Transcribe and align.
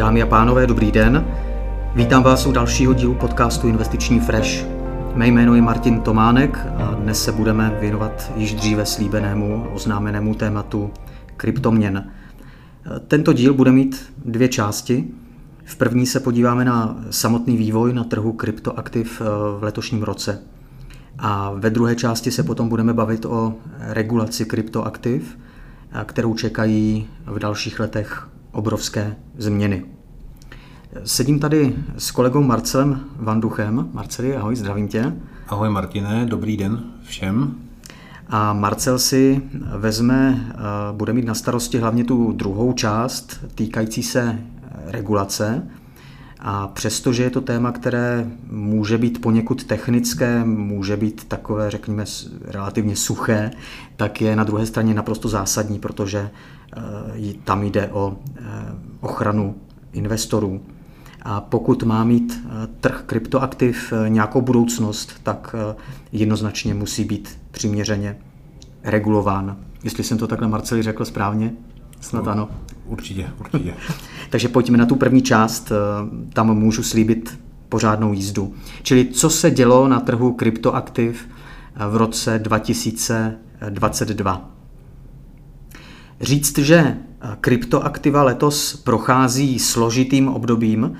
Dámy 0.00 0.22
a 0.22 0.26
pánové, 0.26 0.66
dobrý 0.66 0.92
den. 0.92 1.24
Vítám 1.94 2.22
vás 2.22 2.46
u 2.46 2.52
dalšího 2.52 2.94
dílu 2.94 3.14
podcastu 3.14 3.68
Investiční 3.68 4.20
Fresh. 4.20 4.66
Mé 5.14 5.28
jméno 5.28 5.54
je 5.54 5.62
Martin 5.62 6.00
Tománek 6.00 6.58
a 6.76 6.94
dnes 6.94 7.24
se 7.24 7.32
budeme 7.32 7.76
věnovat 7.80 8.32
již 8.36 8.54
dříve 8.54 8.86
slíbenému 8.86 9.66
oznámenému 9.72 10.34
tématu 10.34 10.90
kryptoměn. 11.36 12.10
Tento 13.08 13.32
díl 13.32 13.54
bude 13.54 13.72
mít 13.72 14.12
dvě 14.24 14.48
části. 14.48 15.08
V 15.64 15.76
první 15.76 16.06
se 16.06 16.20
podíváme 16.20 16.64
na 16.64 16.96
samotný 17.10 17.56
vývoj 17.56 17.92
na 17.92 18.04
trhu 18.04 18.32
kryptoaktiv 18.32 19.22
v 19.58 19.62
letošním 19.62 20.02
roce. 20.02 20.38
A 21.18 21.52
ve 21.56 21.70
druhé 21.70 21.96
části 21.96 22.30
se 22.30 22.42
potom 22.42 22.68
budeme 22.68 22.94
bavit 22.94 23.24
o 23.24 23.54
regulaci 23.78 24.44
kryptoaktiv, 24.44 25.38
kterou 26.04 26.34
čekají 26.34 27.06
v 27.26 27.38
dalších 27.38 27.80
letech 27.80 28.28
obrovské 28.52 29.16
změny. 29.36 29.84
Sedím 31.04 31.38
tady 31.38 31.76
s 31.98 32.10
kolegou 32.10 32.42
Marcelem 32.42 33.00
Vanduchem. 33.16 33.88
Marceli, 33.92 34.36
ahoj, 34.36 34.56
zdravím 34.56 34.88
tě. 34.88 35.12
Ahoj 35.48 35.70
Martine, 35.70 36.26
dobrý 36.26 36.56
den 36.56 36.82
všem. 37.02 37.54
A 38.28 38.52
Marcel 38.52 38.98
si 38.98 39.42
vezme, 39.76 40.52
bude 40.92 41.12
mít 41.12 41.24
na 41.24 41.34
starosti 41.34 41.78
hlavně 41.78 42.04
tu 42.04 42.32
druhou 42.32 42.72
část 42.72 43.44
týkající 43.54 44.02
se 44.02 44.38
regulace. 44.86 45.68
A 46.42 46.66
přestože 46.66 47.22
je 47.22 47.30
to 47.30 47.40
téma, 47.40 47.72
které 47.72 48.30
může 48.50 48.98
být 48.98 49.20
poněkud 49.20 49.64
technické, 49.64 50.44
může 50.44 50.96
být 50.96 51.24
takové, 51.24 51.70
řekněme, 51.70 52.04
relativně 52.44 52.96
suché, 52.96 53.50
tak 53.96 54.20
je 54.20 54.36
na 54.36 54.44
druhé 54.44 54.66
straně 54.66 54.94
naprosto 54.94 55.28
zásadní, 55.28 55.78
protože 55.78 56.30
eh, 56.76 57.34
tam 57.44 57.62
jde 57.62 57.88
o 57.88 58.16
eh, 58.36 58.42
ochranu 59.00 59.54
investorů. 59.92 60.60
A 61.22 61.40
pokud 61.40 61.82
má 61.82 62.04
mít 62.04 62.42
eh, 62.44 62.66
trh 62.80 63.02
kryptoaktiv 63.06 63.92
nějakou 64.08 64.40
budoucnost, 64.40 65.12
tak 65.22 65.54
jednoznačně 66.12 66.74
musí 66.74 67.04
být 67.04 67.38
přiměřeně 67.50 68.16
regulován. 68.84 69.56
Jestli 69.84 70.04
jsem 70.04 70.18
to 70.18 70.26
takhle 70.26 70.48
Marceli 70.48 70.82
řekl 70.82 71.04
správně? 71.04 71.52
Snad 72.00 72.24
no, 72.24 72.30
ano. 72.30 72.48
Určitě, 72.90 73.30
určitě. 73.40 73.74
Takže 74.30 74.48
pojďme 74.48 74.78
na 74.78 74.86
tu 74.86 74.96
první 74.96 75.22
část, 75.22 75.72
tam 76.32 76.58
můžu 76.58 76.82
slíbit 76.82 77.40
pořádnou 77.68 78.12
jízdu. 78.12 78.54
Čili 78.82 79.04
co 79.04 79.30
se 79.30 79.50
dělo 79.50 79.88
na 79.88 80.00
trhu 80.00 80.32
kryptoaktiv 80.32 81.28
v 81.88 81.96
roce 81.96 82.38
2022? 82.38 84.50
Říct, 86.20 86.58
že 86.58 86.96
kryptoaktiva 87.40 88.22
letos 88.22 88.76
prochází 88.76 89.58
složitým 89.58 90.28
obdobím, 90.28 90.92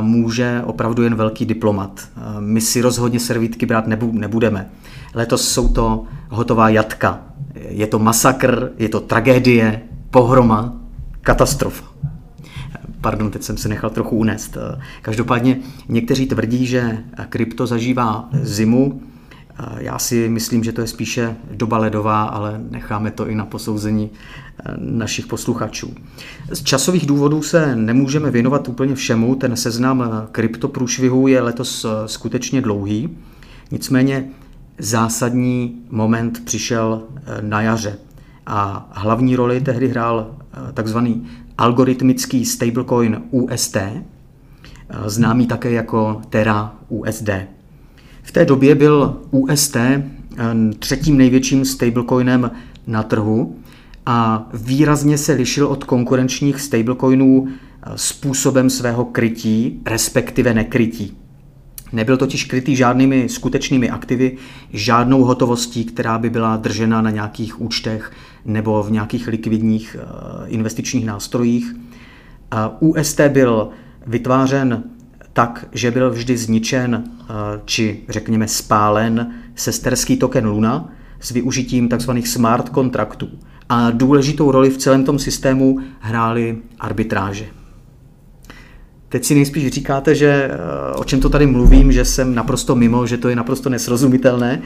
může 0.00 0.62
opravdu 0.64 1.02
jen 1.02 1.14
velký 1.14 1.46
diplomat. 1.46 2.08
My 2.40 2.60
si 2.60 2.80
rozhodně 2.80 3.20
servítky 3.20 3.66
brát 3.66 3.84
nebudeme. 4.12 4.70
Letos 5.14 5.48
jsou 5.48 5.68
to 5.68 6.04
hotová 6.28 6.68
jatka. 6.68 7.20
Je 7.54 7.86
to 7.86 7.98
masakr, 7.98 8.70
je 8.78 8.88
to 8.88 9.00
tragédie, 9.00 9.82
pohroma, 10.10 10.83
katastrofa. 11.24 11.84
Pardon, 13.00 13.30
teď 13.30 13.42
jsem 13.42 13.56
se 13.56 13.68
nechal 13.68 13.90
trochu 13.90 14.16
unést. 14.16 14.56
Každopádně 15.02 15.58
někteří 15.88 16.26
tvrdí, 16.26 16.66
že 16.66 16.98
krypto 17.28 17.66
zažívá 17.66 18.28
zimu. 18.42 19.02
Já 19.78 19.98
si 19.98 20.28
myslím, 20.28 20.64
že 20.64 20.72
to 20.72 20.80
je 20.80 20.86
spíše 20.86 21.36
doba 21.50 21.78
ledová, 21.78 22.22
ale 22.22 22.60
necháme 22.70 23.10
to 23.10 23.28
i 23.28 23.34
na 23.34 23.46
posouzení 23.46 24.10
našich 24.78 25.26
posluchačů. 25.26 25.94
Z 26.52 26.62
časových 26.62 27.06
důvodů 27.06 27.42
se 27.42 27.76
nemůžeme 27.76 28.30
věnovat 28.30 28.68
úplně 28.68 28.94
všemu. 28.94 29.34
Ten 29.34 29.56
seznam 29.56 30.12
kryptoprůšvihů 30.32 31.26
je 31.28 31.42
letos 31.42 31.86
skutečně 32.06 32.60
dlouhý. 32.60 33.18
Nicméně 33.70 34.28
zásadní 34.78 35.82
moment 35.90 36.44
přišel 36.44 37.02
na 37.40 37.62
jaře 37.62 37.98
a 38.46 38.90
hlavní 38.92 39.36
roli 39.36 39.60
tehdy 39.60 39.88
hrál 39.88 40.30
eh, 40.30 40.72
takzvaný 40.72 41.26
algoritmický 41.58 42.44
stablecoin 42.44 43.22
UST, 43.30 43.76
eh, 43.76 44.02
známý 45.06 45.46
také 45.46 45.70
jako 45.70 46.22
Terra 46.30 46.74
USD. 46.88 47.28
V 48.22 48.32
té 48.32 48.44
době 48.44 48.74
byl 48.74 49.20
UST 49.30 49.76
eh, 49.76 50.02
třetím 50.78 51.16
největším 51.16 51.64
stablecoinem 51.64 52.50
na 52.86 53.02
trhu 53.02 53.56
a 54.06 54.48
výrazně 54.54 55.18
se 55.18 55.32
lišil 55.32 55.66
od 55.66 55.84
konkurenčních 55.84 56.60
stablecoinů 56.60 57.48
způsobem 57.96 58.70
svého 58.70 59.04
krytí, 59.04 59.80
respektive 59.86 60.54
nekrytí. 60.54 61.16
Nebyl 61.94 62.16
totiž 62.16 62.44
krytý 62.44 62.76
žádnými 62.76 63.28
skutečnými 63.28 63.90
aktivy, 63.90 64.36
žádnou 64.72 65.24
hotovostí, 65.24 65.84
která 65.84 66.18
by 66.18 66.30
byla 66.30 66.56
držena 66.56 67.02
na 67.02 67.10
nějakých 67.10 67.60
účtech 67.60 68.12
nebo 68.44 68.82
v 68.82 68.90
nějakých 68.90 69.28
likvidních 69.28 69.96
eh, 69.98 70.48
investičních 70.48 71.06
nástrojích. 71.06 71.74
UST 72.80 73.20
byl 73.28 73.68
vytvářen 74.06 74.82
tak, 75.32 75.66
že 75.72 75.90
byl 75.90 76.10
vždy 76.10 76.36
zničen 76.36 77.04
eh, 77.04 77.24
či 77.64 78.04
řekněme 78.08 78.48
spálen 78.48 79.34
sesterský 79.54 80.16
token 80.16 80.46
Luna 80.46 80.88
s 81.20 81.30
využitím 81.30 81.88
tzv. 81.88 82.10
smart 82.24 82.68
kontraktů. 82.68 83.28
A 83.68 83.90
důležitou 83.90 84.50
roli 84.50 84.70
v 84.70 84.78
celém 84.78 85.04
tom 85.04 85.18
systému 85.18 85.78
hrály 86.00 86.58
arbitráže. 86.80 87.46
Teď 89.14 89.24
si 89.24 89.34
nejspíš 89.34 89.68
říkáte, 89.68 90.14
že 90.14 90.50
eh, 90.50 90.94
o 90.94 91.04
čem 91.04 91.20
to 91.20 91.28
tady 91.28 91.46
mluvím, 91.46 91.92
že 91.92 92.04
jsem 92.04 92.34
naprosto 92.34 92.74
mimo, 92.74 93.06
že 93.06 93.18
to 93.18 93.28
je 93.28 93.36
naprosto 93.36 93.70
nesrozumitelné, 93.70 94.62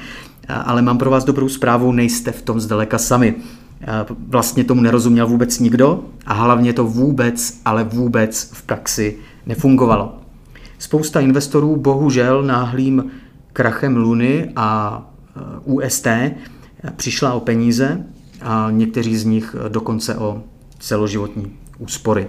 ale 0.49 0.83
mám 0.83 0.99
pro 0.99 1.11
vás 1.11 1.25
dobrou 1.25 1.49
zprávu, 1.49 1.93
nejste 1.93 2.33
v 2.33 2.43
tom 2.43 2.61
zdaleka 2.61 2.99
sami. 2.99 3.35
Vlastně 4.29 4.65
tomu 4.65 4.81
nerozuměl 4.81 5.27
vůbec 5.27 5.59
nikdo 5.59 6.05
a 6.27 6.35
hlavně 6.35 6.73
to 6.73 6.85
vůbec, 6.85 7.61
ale 7.65 7.85
vůbec 7.85 8.51
v 8.53 8.63
praxi 8.63 9.17
nefungovalo. 9.47 10.15
Spousta 10.79 11.21
investorů 11.21 11.77
bohužel 11.77 12.43
náhlým 12.43 13.11
krachem 13.53 13.97
Luny 13.97 14.53
a 14.57 15.03
eh, 15.37 15.41
UST 15.65 16.07
přišla 16.97 17.33
o 17.33 17.41
peníze 17.41 18.05
a 18.43 18.69
někteří 18.71 19.17
z 19.17 19.25
nich 19.25 19.57
dokonce 19.69 20.17
o 20.17 20.43
celoživotní 20.79 21.53
úspory. 21.79 22.29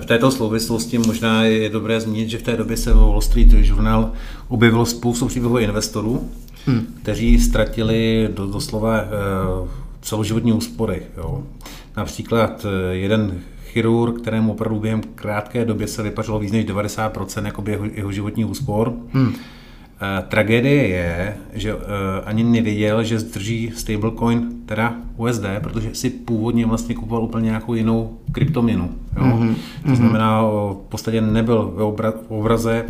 V 0.00 0.06
této 0.06 0.30
souvislosti 0.30 0.98
možná 0.98 1.44
je 1.44 1.68
dobré 1.68 2.00
zmínit, 2.00 2.28
že 2.28 2.38
v 2.38 2.42
té 2.42 2.56
době 2.56 2.76
se 2.76 2.94
Wall 2.94 3.20
Street 3.20 3.48
Journal 3.52 4.12
objevilo 4.48 4.86
spoustu 4.86 5.26
příběhů 5.26 5.58
investorů, 5.58 6.30
hmm. 6.66 6.86
kteří 7.02 7.40
ztratili 7.40 8.28
do, 8.34 8.46
doslova 8.46 8.98
eh, 8.98 9.06
celoživotní 10.02 10.52
úspory. 10.52 11.02
Jo. 11.16 11.42
Například 11.96 12.66
eh, 12.66 12.94
jeden 12.94 13.40
chirurg, 13.64 14.20
kterému 14.20 14.52
opravdu 14.52 14.80
během 14.80 15.02
krátké 15.14 15.64
době 15.64 15.86
se 15.86 16.02
vypařilo 16.02 16.38
víc 16.38 16.52
než 16.52 16.66
90% 16.66 17.68
jeho, 17.68 17.84
jeho 17.84 18.12
životní 18.12 18.44
úspor, 18.44 18.92
hmm 19.12 19.34
Eh, 20.00 20.24
tragédie 20.28 20.88
je, 20.88 21.36
že 21.52 21.74
uh, 21.74 21.80
ani 22.24 22.44
nevěděl, 22.44 23.04
že 23.04 23.18
zdrží 23.18 23.72
stablecoin, 23.76 24.48
teda 24.66 24.94
USD, 25.16 25.44
protože 25.62 25.94
si 25.94 26.10
původně 26.10 26.66
vlastně 26.66 26.94
kupoval 26.94 27.24
úplně 27.24 27.44
nějakou 27.44 27.74
jinou 27.74 28.18
kryptoměnu. 28.32 28.90
Jo? 29.16 29.22
Mm-hmm. 29.22 29.54
To 29.86 29.96
znamená, 29.96 30.42
v 30.42 30.76
podstatě 30.88 31.20
nebyl 31.20 31.72
v 31.76 32.24
obraze, 32.28 32.84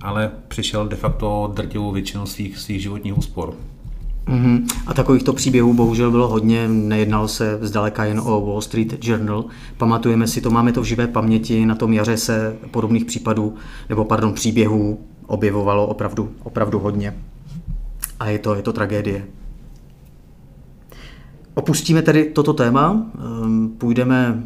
ale 0.00 0.30
přišel 0.48 0.88
de 0.88 0.96
facto 0.96 1.52
drtivou 1.54 1.92
většinu 1.92 2.26
svých, 2.26 2.58
svých 2.58 2.82
životních 2.82 3.18
úspor. 3.18 3.54
Mm-hmm. 4.26 4.66
A 4.86 4.94
takovýchto 4.94 5.32
příběhů 5.32 5.74
bohužel 5.74 6.10
bylo 6.10 6.28
hodně, 6.28 6.68
nejednalo 6.68 7.28
se 7.28 7.58
zdaleka 7.62 8.04
jen 8.04 8.20
o 8.24 8.46
Wall 8.46 8.60
Street 8.60 9.04
Journal. 9.04 9.44
Pamatujeme 9.76 10.26
si 10.26 10.40
to, 10.40 10.50
máme 10.50 10.72
to 10.72 10.82
v 10.82 10.84
živé 10.84 11.06
paměti, 11.06 11.66
na 11.66 11.74
tom 11.74 11.92
jaře 11.92 12.16
se 12.16 12.56
podobných 12.70 13.04
případů, 13.04 13.54
nebo 13.88 14.04
pardon, 14.04 14.34
příběhů 14.34 14.98
objevovalo 15.30 15.86
opravdu, 15.86 16.32
opravdu 16.42 16.78
hodně. 16.78 17.14
A 18.20 18.28
je 18.28 18.38
to, 18.38 18.54
je 18.54 18.62
to 18.62 18.72
tragédie. 18.72 19.26
Opustíme 21.54 22.02
tedy 22.02 22.24
toto 22.24 22.52
téma, 22.52 23.06
ehm, 23.14 23.68
půjdeme 23.78 24.42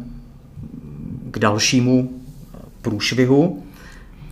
k 1.31 1.39
dalšímu 1.39 2.09
průšvihu, 2.81 3.63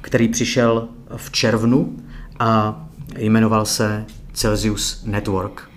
který 0.02 0.28
přišel 0.28 0.88
v 1.16 1.32
červnu 1.32 1.96
a 2.40 2.82
jmenoval 3.18 3.66
se 3.66 4.06
Celsius 4.34 5.04
Network. 5.06 5.70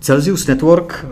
Celsius 0.00 0.46
Network 0.46 1.06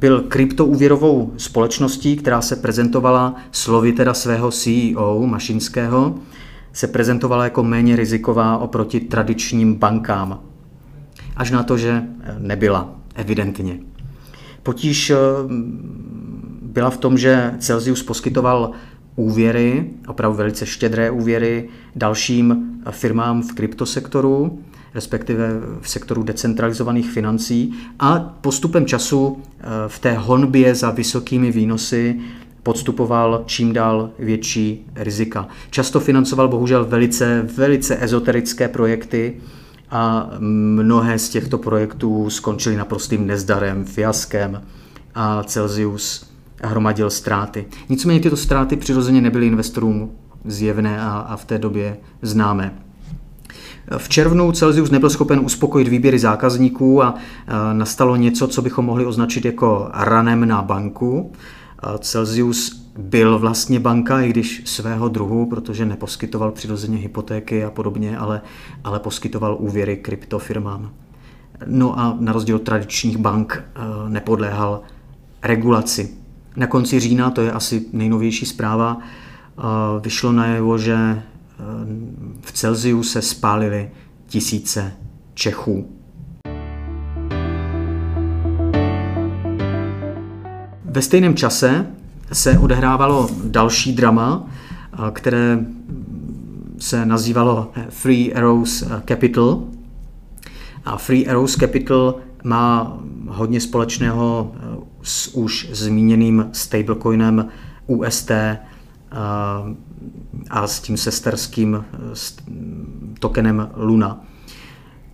byl 0.00 0.20
kryptoúvěrovou 0.20 1.32
společností, 1.36 2.16
která 2.16 2.40
se 2.40 2.56
prezentovala 2.56 3.36
slovy 3.52 3.92
teda 3.92 4.14
svého 4.14 4.50
CEO 4.50 5.26
Mašinského, 5.26 6.14
se 6.72 6.86
prezentovala 6.86 7.44
jako 7.44 7.62
méně 7.62 7.96
riziková 7.96 8.58
oproti 8.58 9.00
tradičním 9.00 9.74
bankám. 9.74 10.40
Až 11.36 11.50
na 11.50 11.62
to, 11.62 11.76
že 11.76 12.02
nebyla. 12.38 12.94
evidentně. 13.14 13.80
Potíž 14.62 15.12
byla 16.62 16.90
v 16.90 16.96
tom, 16.96 17.18
že 17.18 17.54
Celsius 17.58 18.02
poskytoval 18.02 18.70
úvěry, 19.16 19.90
opravdu 20.06 20.36
velice 20.36 20.66
štědré 20.66 21.10
úvěry 21.10 21.68
dalším 21.96 22.70
firmám 22.90 23.42
v 23.42 23.52
kryptosektoru, 23.52 24.58
respektive 24.94 25.50
v 25.80 25.90
sektoru 25.90 26.22
decentralizovaných 26.22 27.10
financí 27.10 27.74
a 27.98 28.18
postupem 28.40 28.86
času 28.86 29.42
eh, 29.42 29.64
v 29.88 29.98
té 29.98 30.12
honbě 30.12 30.74
za 30.74 30.90
vysokými 30.90 31.52
výnosy 31.52 32.20
podstupoval 32.62 33.42
čím 33.46 33.72
dál 33.72 34.10
větší 34.18 34.86
rizika. 34.94 35.48
Často 35.70 36.00
financoval 36.00 36.48
bohužel 36.48 36.84
velice, 36.84 37.42
velice 37.56 38.04
ezoterické 38.04 38.68
projekty 38.68 39.40
a 39.90 40.30
mnohé 40.38 41.18
z 41.18 41.28
těchto 41.28 41.58
projektů 41.58 42.30
skončily 42.30 42.76
naprostým 42.76 43.26
nezdarem, 43.26 43.84
fiaskem 43.84 44.62
a 45.14 45.42
Celsius 45.42 46.30
hromadil 46.62 47.10
ztráty. 47.10 47.66
Nicméně 47.88 48.20
tyto 48.20 48.36
ztráty 48.36 48.76
přirozeně 48.76 49.20
nebyly 49.20 49.46
investorům 49.46 50.10
zjevné 50.44 51.00
a, 51.00 51.10
a 51.10 51.36
v 51.36 51.44
té 51.44 51.58
době 51.58 51.96
známé. 52.22 52.74
V 53.96 54.08
červnu 54.08 54.52
Celsius 54.52 54.90
nebyl 54.90 55.10
schopen 55.10 55.40
uspokojit 55.40 55.88
výběry 55.88 56.18
zákazníků 56.18 57.02
a 57.02 57.14
nastalo 57.72 58.16
něco, 58.16 58.48
co 58.48 58.62
bychom 58.62 58.84
mohli 58.84 59.06
označit 59.06 59.44
jako 59.44 59.90
ranem 59.94 60.48
na 60.48 60.62
banku. 60.62 61.32
Celsius 61.98 62.90
byl 62.98 63.38
vlastně 63.38 63.80
banka, 63.80 64.20
i 64.20 64.28
když 64.28 64.62
svého 64.64 65.08
druhu, 65.08 65.46
protože 65.46 65.86
neposkytoval 65.86 66.52
přirozeně 66.52 66.98
hypotéky 66.98 67.64
a 67.64 67.70
podobně, 67.70 68.18
ale, 68.18 68.40
ale 68.84 68.98
poskytoval 68.98 69.56
úvěry 69.60 69.96
kryptofirmám. 69.96 70.90
No 71.66 71.98
a 71.98 72.16
na 72.20 72.32
rozdíl 72.32 72.56
od 72.56 72.62
tradičních 72.62 73.16
bank 73.16 73.64
nepodléhal 74.08 74.80
regulaci. 75.42 76.10
Na 76.56 76.66
konci 76.66 77.00
října, 77.00 77.30
to 77.30 77.40
je 77.40 77.52
asi 77.52 77.84
nejnovější 77.92 78.46
zpráva, 78.46 78.98
vyšlo 80.00 80.32
najevo, 80.32 80.78
že 80.78 81.22
v 82.40 82.52
Celziu 82.52 83.02
se 83.02 83.22
spálily 83.22 83.90
tisíce 84.26 84.92
Čechů. 85.34 85.88
Ve 90.84 91.02
stejném 91.02 91.36
čase 91.36 91.86
se 92.32 92.58
odehrávalo 92.58 93.28
další 93.44 93.92
drama, 93.92 94.46
které 95.12 95.66
se 96.78 97.06
nazývalo 97.06 97.72
Free 97.88 98.34
Arrows 98.34 98.84
Capital. 99.08 99.62
A 100.84 100.96
Free 100.96 101.26
Arrows 101.26 101.56
Capital 101.56 102.14
má 102.44 102.98
hodně 103.28 103.60
společného 103.60 104.52
s 105.02 105.34
už 105.34 105.68
zmíněným 105.72 106.48
stablecoinem 106.52 107.48
UST 107.86 108.30
a 110.50 110.66
s 110.66 110.80
tím 110.80 110.96
sesterským 110.96 111.84
tokenem 113.18 113.70
Luna. 113.76 114.24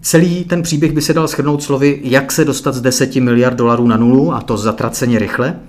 Celý 0.01 0.45
ten 0.45 0.63
příběh 0.63 0.93
by 0.93 1.03
se 1.03 1.15
dal 1.15 1.27
shrnout 1.27 1.63
slovy, 1.63 2.01
jak 2.03 2.33
se 2.33 2.45
dostat 2.45 2.75
z 2.75 2.81
10 2.81 3.17
miliard 3.17 3.57
dolarů 3.57 3.87
na 3.87 3.97
nulu, 3.97 4.35
a 4.35 4.41
to 4.41 4.57
zatraceně 4.57 5.19
rychle. 5.19 5.61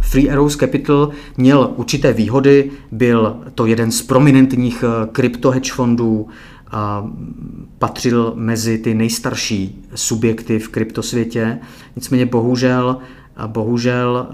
Free 0.00 0.30
Arrows 0.30 0.56
Capital 0.56 1.10
měl 1.36 1.72
určité 1.76 2.12
výhody, 2.12 2.70
byl 2.92 3.36
to 3.54 3.66
jeden 3.66 3.92
z 3.92 4.02
prominentních 4.02 4.84
e, 4.84 5.06
krypto 5.06 5.50
hedge 5.50 5.72
fondů, 5.72 6.28
a 6.70 7.10
patřil 7.78 8.32
mezi 8.36 8.78
ty 8.78 8.94
nejstarší 8.94 9.84
subjekty 9.94 10.58
v 10.58 10.68
kryptosvětě. 10.68 11.58
Nicméně 11.96 12.26
bohužel 12.26 12.98
a 13.36 13.48
bohužel 13.48 14.26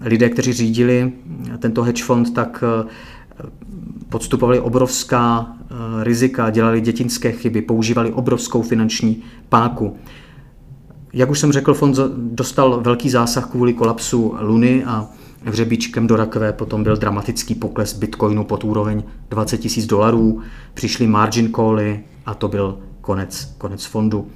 lidé, 0.00 0.28
kteří 0.28 0.52
řídili 0.52 1.12
tento 1.58 1.82
hedge 1.82 2.04
fond, 2.04 2.34
tak 2.34 2.64
eh, 2.66 2.88
podstupovali 4.08 4.60
obrovská 4.60 5.46
eh, 5.60 5.74
rizika, 6.04 6.50
dělali 6.50 6.80
dětinské 6.80 7.32
chyby, 7.32 7.62
používali 7.62 8.12
obrovskou 8.12 8.62
finanční 8.62 9.22
páku. 9.48 9.96
Jak 11.12 11.30
už 11.30 11.38
jsem 11.38 11.52
řekl, 11.52 11.74
fond 11.74 11.98
dostal 12.16 12.80
velký 12.80 13.10
zásah 13.10 13.50
kvůli 13.50 13.74
kolapsu 13.74 14.34
Luny 14.40 14.84
a 14.84 15.08
hřebíčkem 15.44 16.06
do 16.06 16.16
rakve 16.16 16.52
potom 16.52 16.82
byl 16.82 16.96
dramatický 16.96 17.54
pokles 17.54 17.92
bitcoinu 17.92 18.44
pod 18.44 18.64
úroveň 18.64 19.02
20 19.30 19.64
000 19.64 19.86
dolarů. 19.88 20.40
Přišly 20.74 21.06
margin 21.06 21.52
cally 21.52 22.00
a 22.26 22.34
to 22.34 22.48
byl 22.48 22.78
konec, 23.00 23.54
konec 23.58 23.84
fondu. 23.84 24.28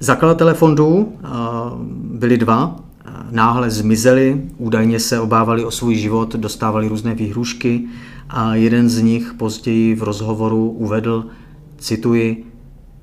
Zakladatelé 0.00 0.54
fondu 0.54 1.12
byli 1.94 2.38
dva, 2.38 2.76
náhle 3.30 3.70
zmizeli, 3.70 4.42
údajně 4.58 5.00
se 5.00 5.20
obávali 5.20 5.64
o 5.64 5.70
svůj 5.70 5.94
život, 5.94 6.34
dostávali 6.34 6.88
různé 6.88 7.14
výhrušky 7.14 7.84
a 8.28 8.54
jeden 8.54 8.88
z 8.88 9.02
nich 9.02 9.34
později 9.38 9.94
v 9.94 10.02
rozhovoru 10.02 10.70
uvedl, 10.70 11.26
cituji, 11.78 12.52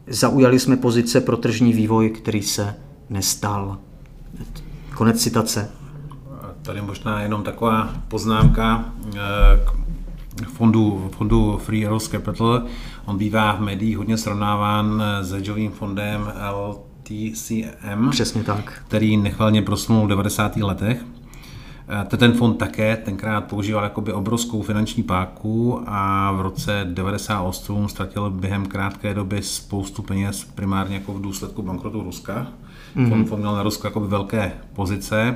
zaujali 0.07 0.59
jsme 0.59 0.77
pozice 0.77 1.21
pro 1.21 1.38
tržní 1.38 1.73
vývoj, 1.73 2.09
který 2.09 2.41
se 2.41 2.75
nestal. 3.09 3.77
Konec 4.95 5.21
citace. 5.21 5.71
Tady 6.61 6.81
možná 6.81 7.21
jenom 7.21 7.44
taková 7.44 7.94
poznámka 8.07 8.85
eh, 9.07 9.19
k 9.65 9.81
fondu, 10.48 11.10
fondu 11.18 11.57
Free 11.57 11.86
Arrows 11.86 12.07
Capital. 12.07 12.63
On 13.06 13.18
bývá 13.18 13.56
v 13.56 13.62
médiích 13.62 13.98
hodně 13.98 14.18
srovnáván 14.18 15.04
s 15.22 15.31
hedžovým 15.31 15.72
fondem 15.72 16.33
LTCM. 16.51 18.10
Přesně 18.10 18.44
tak. 18.44 18.83
Který 18.88 19.18
nechvalně 19.18 19.62
proslul 19.62 20.06
v 20.06 20.10
90. 20.10 20.56
letech. 20.57 21.06
Eh, 22.13 22.18
ten 22.18 22.33
fond 22.33 22.57
také 22.57 22.98
tenkrát 22.98 23.42
používal 23.42 23.83
jakoby 23.83 24.13
obrovskou 24.13 24.62
finanční 24.62 25.04
páku 25.04 25.83
a 25.88 26.31
v 26.31 26.42
roce 26.42 26.88
98 26.89 27.89
ztratil 27.89 28.30
během 28.30 28.66
krátké 28.66 29.13
doby 29.13 29.42
spoustu 29.42 30.01
peněz, 30.01 30.44
primárně 30.56 30.95
jako 30.95 31.13
v 31.13 31.22
důsledku 31.22 31.62
bankrotu 31.62 32.04
Ruska. 32.04 32.48
Mm-hmm. 32.95 33.10
Fond, 33.10 33.30
fond 33.30 33.39
měl 33.39 33.56
na 33.56 33.63
Rusko 33.63 33.88
jakoby 33.88 34.07
velké 34.07 34.51
pozice. 34.74 35.36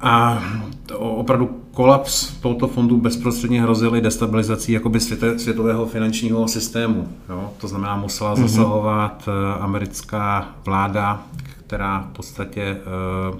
A 0.00 0.42
to 0.86 0.98
opravdu 0.98 1.61
kolaps 1.74 2.32
tohoto 2.40 2.68
fondu 2.68 2.96
bezprostředně 2.96 3.62
hrozily 3.62 4.00
destabilizací 4.00 4.72
jakoby 4.72 5.00
světe, 5.00 5.38
světového 5.38 5.86
finančního 5.86 6.48
systému. 6.48 7.08
Jo? 7.28 7.50
To 7.60 7.68
znamená, 7.68 7.96
musela 7.96 8.34
mm-hmm. 8.34 8.42
zasahovat 8.42 9.28
eh, 9.28 9.60
americká 9.60 10.54
vláda, 10.64 11.22
která 11.66 12.08
v 12.10 12.16
podstatě 12.16 12.62
eh, 12.62 13.38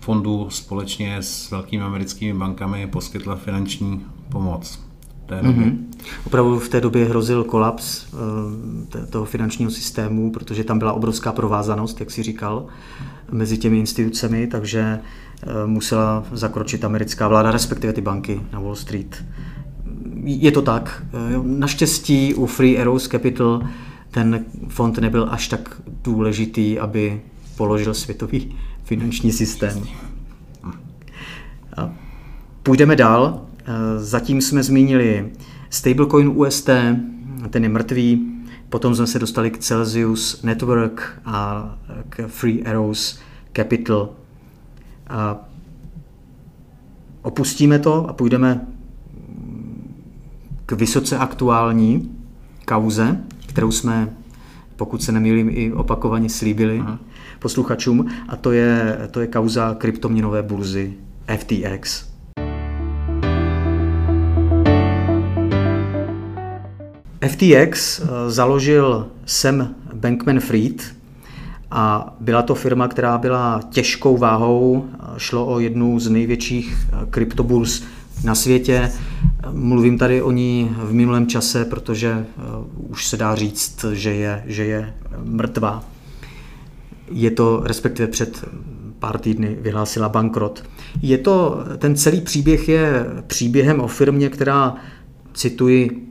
fondu 0.00 0.46
společně 0.50 1.16
s 1.16 1.50
velkými 1.50 1.84
americkými 1.84 2.38
bankami 2.38 2.86
poskytla 2.86 3.36
finanční 3.36 4.04
pomoc. 4.28 4.80
Té 5.26 5.40
Mm-hmm. 5.40 5.76
Opravdu 6.26 6.58
v 6.58 6.68
té 6.68 6.80
době 6.80 7.04
hrozil 7.04 7.44
kolaps 7.44 8.06
uh, 8.12 9.04
toho 9.10 9.24
finančního 9.24 9.70
systému, 9.70 10.30
protože 10.30 10.64
tam 10.64 10.78
byla 10.78 10.92
obrovská 10.92 11.32
provázanost, 11.32 12.00
jak 12.00 12.10
si 12.10 12.22
říkal, 12.22 12.66
mezi 13.32 13.58
těmi 13.58 13.78
institucemi, 13.78 14.46
takže 14.46 15.00
Eh, 15.00 15.23
musela 15.66 16.24
zakročit 16.32 16.84
americká 16.84 17.28
vláda, 17.28 17.50
respektive 17.50 17.92
ty 17.92 18.00
banky 18.00 18.40
na 18.52 18.60
Wall 18.60 18.74
Street. 18.74 19.24
Je 20.24 20.52
to 20.52 20.62
tak. 20.62 21.02
Eh, 21.12 21.38
naštěstí 21.42 22.34
u 22.34 22.46
Free 22.46 22.78
Arrows 22.78 23.08
Capital 23.08 23.62
ten 24.10 24.44
fond 24.68 24.98
nebyl 24.98 25.28
až 25.30 25.48
tak 25.48 25.80
důležitý, 26.02 26.78
aby 26.78 27.20
položil 27.56 27.94
světový 27.94 28.56
finanční 28.84 29.32
systém. 29.32 29.82
Půjdeme 32.62 32.96
dál. 32.96 33.46
Eh, 33.60 33.64
zatím 33.98 34.40
jsme 34.40 34.62
zmínili 34.62 35.32
stablecoin 35.70 36.28
UST, 36.28 36.70
ten 37.50 37.62
je 37.62 37.68
mrtvý. 37.68 38.30
Potom 38.68 38.94
jsme 38.94 39.06
se 39.06 39.18
dostali 39.18 39.50
k 39.50 39.58
Celsius 39.58 40.42
Network 40.42 41.20
a 41.24 41.68
k 42.08 42.26
Free 42.26 42.64
Arrows 42.64 43.18
Capital. 43.56 44.08
A 45.08 45.48
opustíme 47.22 47.78
to 47.78 48.08
a 48.08 48.12
půjdeme 48.12 48.66
k 50.66 50.72
vysoce 50.72 51.18
aktuální 51.18 52.16
kauze, 52.64 53.20
kterou 53.46 53.70
jsme, 53.70 54.08
pokud 54.76 55.02
se 55.02 55.12
nemýlím, 55.12 55.48
i 55.52 55.72
opakovaně 55.72 56.28
slíbili 56.28 56.78
Aha. 56.78 56.98
posluchačům, 57.38 58.06
a 58.28 58.36
to 58.36 58.52
je, 58.52 58.98
to 59.10 59.20
je 59.20 59.26
kauza 59.26 59.74
kryptoměnové 59.78 60.42
burzy 60.42 60.94
FTX. 61.36 62.14
FTX 67.28 68.00
eh, 68.00 68.30
založil 68.30 69.08
Sam 69.26 69.74
Bankman-Fried, 69.94 70.82
a 71.74 72.14
byla 72.20 72.42
to 72.42 72.54
firma, 72.54 72.88
která 72.88 73.18
byla 73.18 73.60
těžkou 73.70 74.16
váhou, 74.16 74.84
šlo 75.16 75.46
o 75.46 75.60
jednu 75.60 76.00
z 76.00 76.08
největších 76.08 76.76
eh, 76.86 77.06
kryptoburs 77.10 77.82
na 78.24 78.34
světě. 78.34 78.92
Mluvím 79.50 79.98
tady 79.98 80.22
o 80.22 80.30
ní 80.30 80.70
v 80.78 80.92
minulém 80.92 81.26
čase, 81.26 81.64
protože 81.64 82.10
eh, 82.10 82.42
už 82.88 83.06
se 83.06 83.16
dá 83.16 83.34
říct, 83.34 83.84
že 83.92 84.14
je, 84.14 84.42
že 84.46 84.64
je 84.64 84.94
mrtvá. 85.24 85.84
je 87.10 87.30
to, 87.30 87.60
respektive 87.64 88.08
před 88.08 88.44
pár 88.98 89.18
týdny 89.18 89.56
vyhlásila 89.60 90.08
bankrot. 90.08 90.64
Je 91.02 91.18
to, 91.18 91.64
ten 91.78 91.96
celý 91.96 92.20
příběh 92.20 92.68
je 92.68 93.06
příběhem 93.26 93.80
o 93.80 93.86
firmě, 93.86 94.28
která, 94.28 94.74
cituji, 95.32 96.08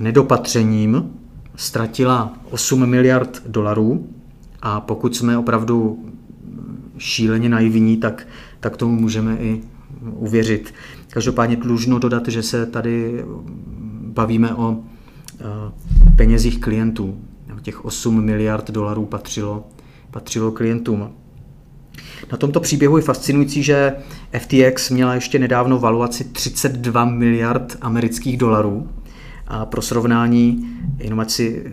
nedopatřením 0.00 1.10
ztratila 1.56 2.32
8 2.50 2.86
miliard 2.86 3.42
dolarů 3.46 4.08
a 4.64 4.80
pokud 4.80 5.16
jsme 5.16 5.38
opravdu 5.38 6.04
šíleně 6.98 7.48
naivní, 7.48 7.96
tak, 7.96 8.26
tak 8.60 8.76
tomu 8.76 9.00
můžeme 9.00 9.36
i 9.36 9.60
uvěřit. 10.02 10.74
Každopádně 11.08 11.56
dlužno 11.56 11.98
dodat, 11.98 12.28
že 12.28 12.42
se 12.42 12.66
tady 12.66 13.24
bavíme 14.00 14.54
o 14.54 14.76
eh, 15.40 15.44
penězích 16.16 16.60
klientů. 16.60 17.18
Těch 17.62 17.84
8 17.84 18.24
miliard 18.24 18.70
dolarů 18.70 19.06
patřilo, 19.06 19.66
patřilo 20.10 20.52
klientům. 20.52 21.10
Na 22.32 22.38
tomto 22.38 22.60
příběhu 22.60 22.96
je 22.96 23.02
fascinující, 23.02 23.62
že 23.62 23.94
FTX 24.38 24.90
měla 24.90 25.14
ještě 25.14 25.38
nedávno 25.38 25.78
valuaci 25.78 26.24
32 26.24 27.04
miliard 27.04 27.76
amerických 27.80 28.36
dolarů. 28.36 28.88
A 29.46 29.66
pro 29.66 29.82
srovnání, 29.82 30.68
jenom 30.98 31.20
ať 31.20 31.30
si 31.30 31.72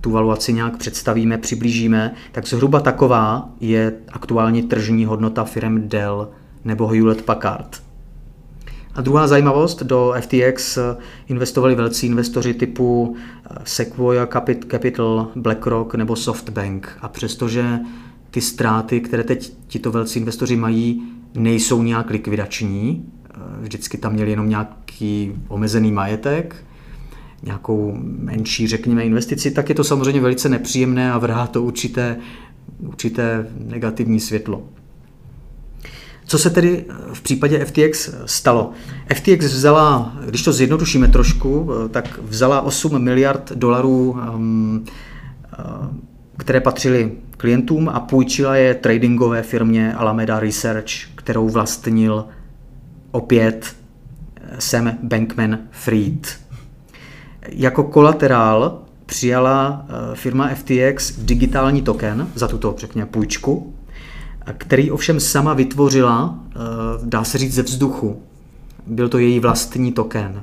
tu 0.00 0.10
valuaci 0.10 0.52
nějak 0.52 0.76
představíme, 0.76 1.38
přiblížíme, 1.38 2.14
tak 2.32 2.46
zhruba 2.46 2.80
taková 2.80 3.48
je 3.60 3.92
aktuální 4.12 4.62
tržní 4.62 5.04
hodnota 5.04 5.44
firm 5.44 5.88
Dell 5.88 6.28
nebo 6.64 6.86
Hewlett 6.86 7.22
Packard. 7.22 7.82
A 8.94 9.00
druhá 9.00 9.26
zajímavost, 9.26 9.82
do 9.82 10.14
FTX 10.20 10.78
investovali 11.28 11.74
velcí 11.74 12.06
investoři 12.06 12.54
typu 12.54 13.16
Sequoia 13.64 14.26
Capital, 14.70 15.28
BlackRock 15.36 15.94
nebo 15.94 16.16
SoftBank. 16.16 16.98
A 17.00 17.08
přestože 17.08 17.78
ty 18.30 18.40
ztráty, 18.40 19.00
které 19.00 19.24
teď 19.24 19.52
tito 19.66 19.90
velcí 19.92 20.18
investoři 20.18 20.56
mají, 20.56 21.02
nejsou 21.34 21.82
nějak 21.82 22.10
likvidační, 22.10 23.12
vždycky 23.60 23.98
tam 23.98 24.12
měli 24.12 24.30
jenom 24.30 24.48
nějaký 24.48 25.32
omezený 25.48 25.92
majetek, 25.92 26.64
nějakou 27.42 27.94
menší, 28.02 28.66
řekněme, 28.66 29.04
investici, 29.04 29.50
tak 29.50 29.68
je 29.68 29.74
to 29.74 29.84
samozřejmě 29.84 30.20
velice 30.20 30.48
nepříjemné 30.48 31.12
a 31.12 31.18
vrhá 31.18 31.46
to 31.46 31.62
určité, 31.62 32.16
určité 32.78 33.46
negativní 33.58 34.20
světlo. 34.20 34.62
Co 36.26 36.38
se 36.38 36.50
tedy 36.50 36.84
v 37.12 37.20
případě 37.20 37.64
FTX 37.64 38.10
stalo? 38.26 38.70
FTX 39.14 39.44
vzala, 39.44 40.16
když 40.26 40.42
to 40.42 40.52
zjednodušíme 40.52 41.08
trošku, 41.08 41.70
tak 41.90 42.20
vzala 42.22 42.60
8 42.60 43.02
miliard 43.02 43.52
dolarů, 43.54 44.16
um, 44.34 44.84
uh, 45.58 45.86
které 46.36 46.60
patřily 46.60 47.12
klientům 47.36 47.88
a 47.88 48.00
půjčila 48.00 48.56
je 48.56 48.74
tradingové 48.74 49.42
firmě 49.42 49.94
Alameda 49.94 50.40
Research, 50.40 50.90
kterou 51.14 51.48
vlastnil 51.48 52.24
opět 53.10 53.76
Sam 54.58 54.90
Bankman-Fried. 55.02 56.26
Jako 57.50 57.82
kolaterál 57.84 58.82
přijala 59.06 59.86
eh, 59.88 60.16
firma 60.16 60.48
FTX 60.48 61.18
digitální 61.18 61.82
token 61.82 62.28
za 62.34 62.48
tuto, 62.48 62.74
řekněme, 62.78 63.06
půjčku, 63.06 63.74
který 64.58 64.90
ovšem 64.90 65.20
sama 65.20 65.54
vytvořila, 65.54 66.38
eh, 66.50 66.58
dá 67.02 67.24
se 67.24 67.38
říct, 67.38 67.54
ze 67.54 67.62
vzduchu. 67.62 68.22
Byl 68.86 69.08
to 69.08 69.18
její 69.18 69.40
vlastní 69.40 69.92
token. 69.92 70.42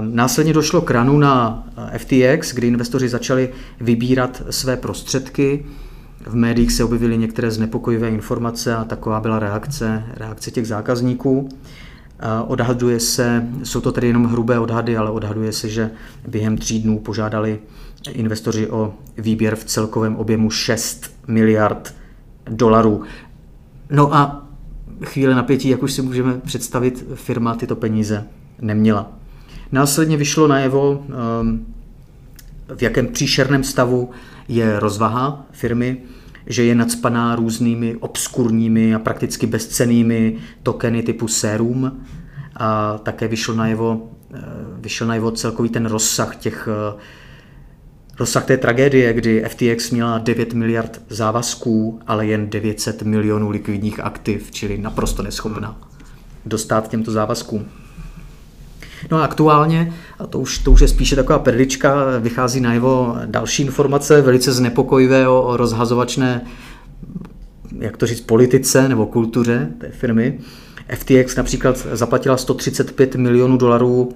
Následně 0.00 0.52
došlo 0.52 0.80
k 0.80 0.90
ranu 0.90 1.18
na 1.18 1.64
eh, 1.94 1.98
FTX, 1.98 2.54
kdy 2.54 2.66
investoři 2.66 3.08
začali 3.08 3.50
vybírat 3.80 4.42
své 4.50 4.76
prostředky. 4.76 5.64
V 6.26 6.34
médiích 6.34 6.72
se 6.72 6.84
objevily 6.84 7.18
některé 7.18 7.50
znepokojivé 7.50 8.08
informace 8.08 8.76
a 8.76 8.84
taková 8.84 9.20
byla 9.20 9.38
reakce, 9.38 10.04
reakce 10.14 10.50
těch 10.50 10.66
zákazníků. 10.66 11.48
Odhaduje 12.46 13.00
se, 13.00 13.48
jsou 13.62 13.80
to 13.80 13.92
tedy 13.92 14.06
jenom 14.06 14.24
hrubé 14.24 14.58
odhady, 14.58 14.96
ale 14.96 15.10
odhaduje 15.10 15.52
se, 15.52 15.68
že 15.68 15.90
během 16.28 16.58
tří 16.58 16.82
dnů 16.82 16.98
požádali 16.98 17.58
investoři 18.10 18.70
o 18.70 18.94
výběr 19.18 19.56
v 19.56 19.64
celkovém 19.64 20.16
objemu 20.16 20.50
6 20.50 21.14
miliard 21.26 21.94
dolarů. 22.50 23.02
No 23.90 24.14
a 24.14 24.46
chvíle 25.04 25.34
napětí, 25.34 25.68
jak 25.68 25.82
už 25.82 25.92
si 25.92 26.02
můžeme 26.02 26.38
představit, 26.38 27.04
firma 27.14 27.54
tyto 27.54 27.76
peníze 27.76 28.24
neměla. 28.60 29.12
Následně 29.72 30.16
vyšlo 30.16 30.48
najevo, 30.48 31.04
ehm, 31.40 31.66
v 32.76 32.82
jakém 32.82 33.06
příšerném 33.06 33.64
stavu 33.64 34.10
je 34.48 34.80
rozvaha 34.80 35.46
firmy, 35.52 35.96
že 36.46 36.64
je 36.64 36.74
nadspaná 36.74 37.36
různými 37.36 37.96
obskurními 37.96 38.94
a 38.94 38.98
prakticky 38.98 39.46
bezcenými 39.46 40.36
tokeny 40.62 41.02
typu 41.02 41.28
Serum. 41.28 42.04
A 42.56 42.98
také 42.98 43.28
vyšlo 43.28 43.54
najevo, 43.54 44.10
eh, 44.34 44.40
vyšel 44.80 45.06
najevo 45.06 45.30
celkový 45.30 45.68
ten 45.68 45.86
rozsah 45.86 46.36
těch 46.36 46.68
eh, 46.72 47.00
rozsah 48.18 48.44
té 48.44 48.56
tragédie, 48.56 49.12
kdy 49.12 49.44
FTX 49.48 49.90
měla 49.90 50.18
9 50.18 50.54
miliard 50.54 51.02
závazků, 51.08 52.00
ale 52.06 52.26
jen 52.26 52.50
900 52.50 53.02
milionů 53.02 53.50
likvidních 53.50 54.00
aktiv, 54.00 54.50
čili 54.50 54.78
naprosto 54.78 55.22
neschopná 55.22 55.92
dostat 56.46 56.88
těmto 56.88 57.12
závazkům. 57.12 57.68
No 59.10 59.18
a 59.18 59.24
aktuálně, 59.24 59.92
a 60.18 60.26
to 60.26 60.38
už, 60.38 60.58
to 60.58 60.72
už 60.72 60.80
je 60.80 60.88
spíše 60.88 61.16
taková 61.16 61.38
perlička, 61.38 62.18
vychází 62.18 62.60
najevo 62.60 63.16
další 63.26 63.62
informace, 63.62 64.22
velice 64.22 64.52
znepokojivé 64.52 65.28
o, 65.28 65.42
o 65.42 65.56
rozhazovačné, 65.56 66.40
jak 67.78 67.96
to 67.96 68.06
říct, 68.06 68.20
politice 68.20 68.88
nebo 68.88 69.06
kultuře 69.06 69.68
té 69.78 69.88
firmy. 69.88 70.38
FTX 70.94 71.36
například 71.36 71.86
zaplatila 71.92 72.36
135 72.36 73.14
milionů 73.14 73.56
dolarů 73.56 74.12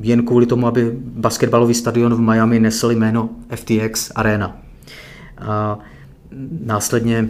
jen 0.00 0.22
kvůli 0.22 0.46
tomu, 0.46 0.66
aby 0.66 0.92
basketbalový 1.02 1.74
stadion 1.74 2.14
v 2.14 2.20
Miami 2.20 2.60
nesl 2.60 2.90
jméno 2.90 3.28
FTX 3.54 4.12
Arena. 4.14 4.56
A 5.38 5.78
následně 6.64 7.28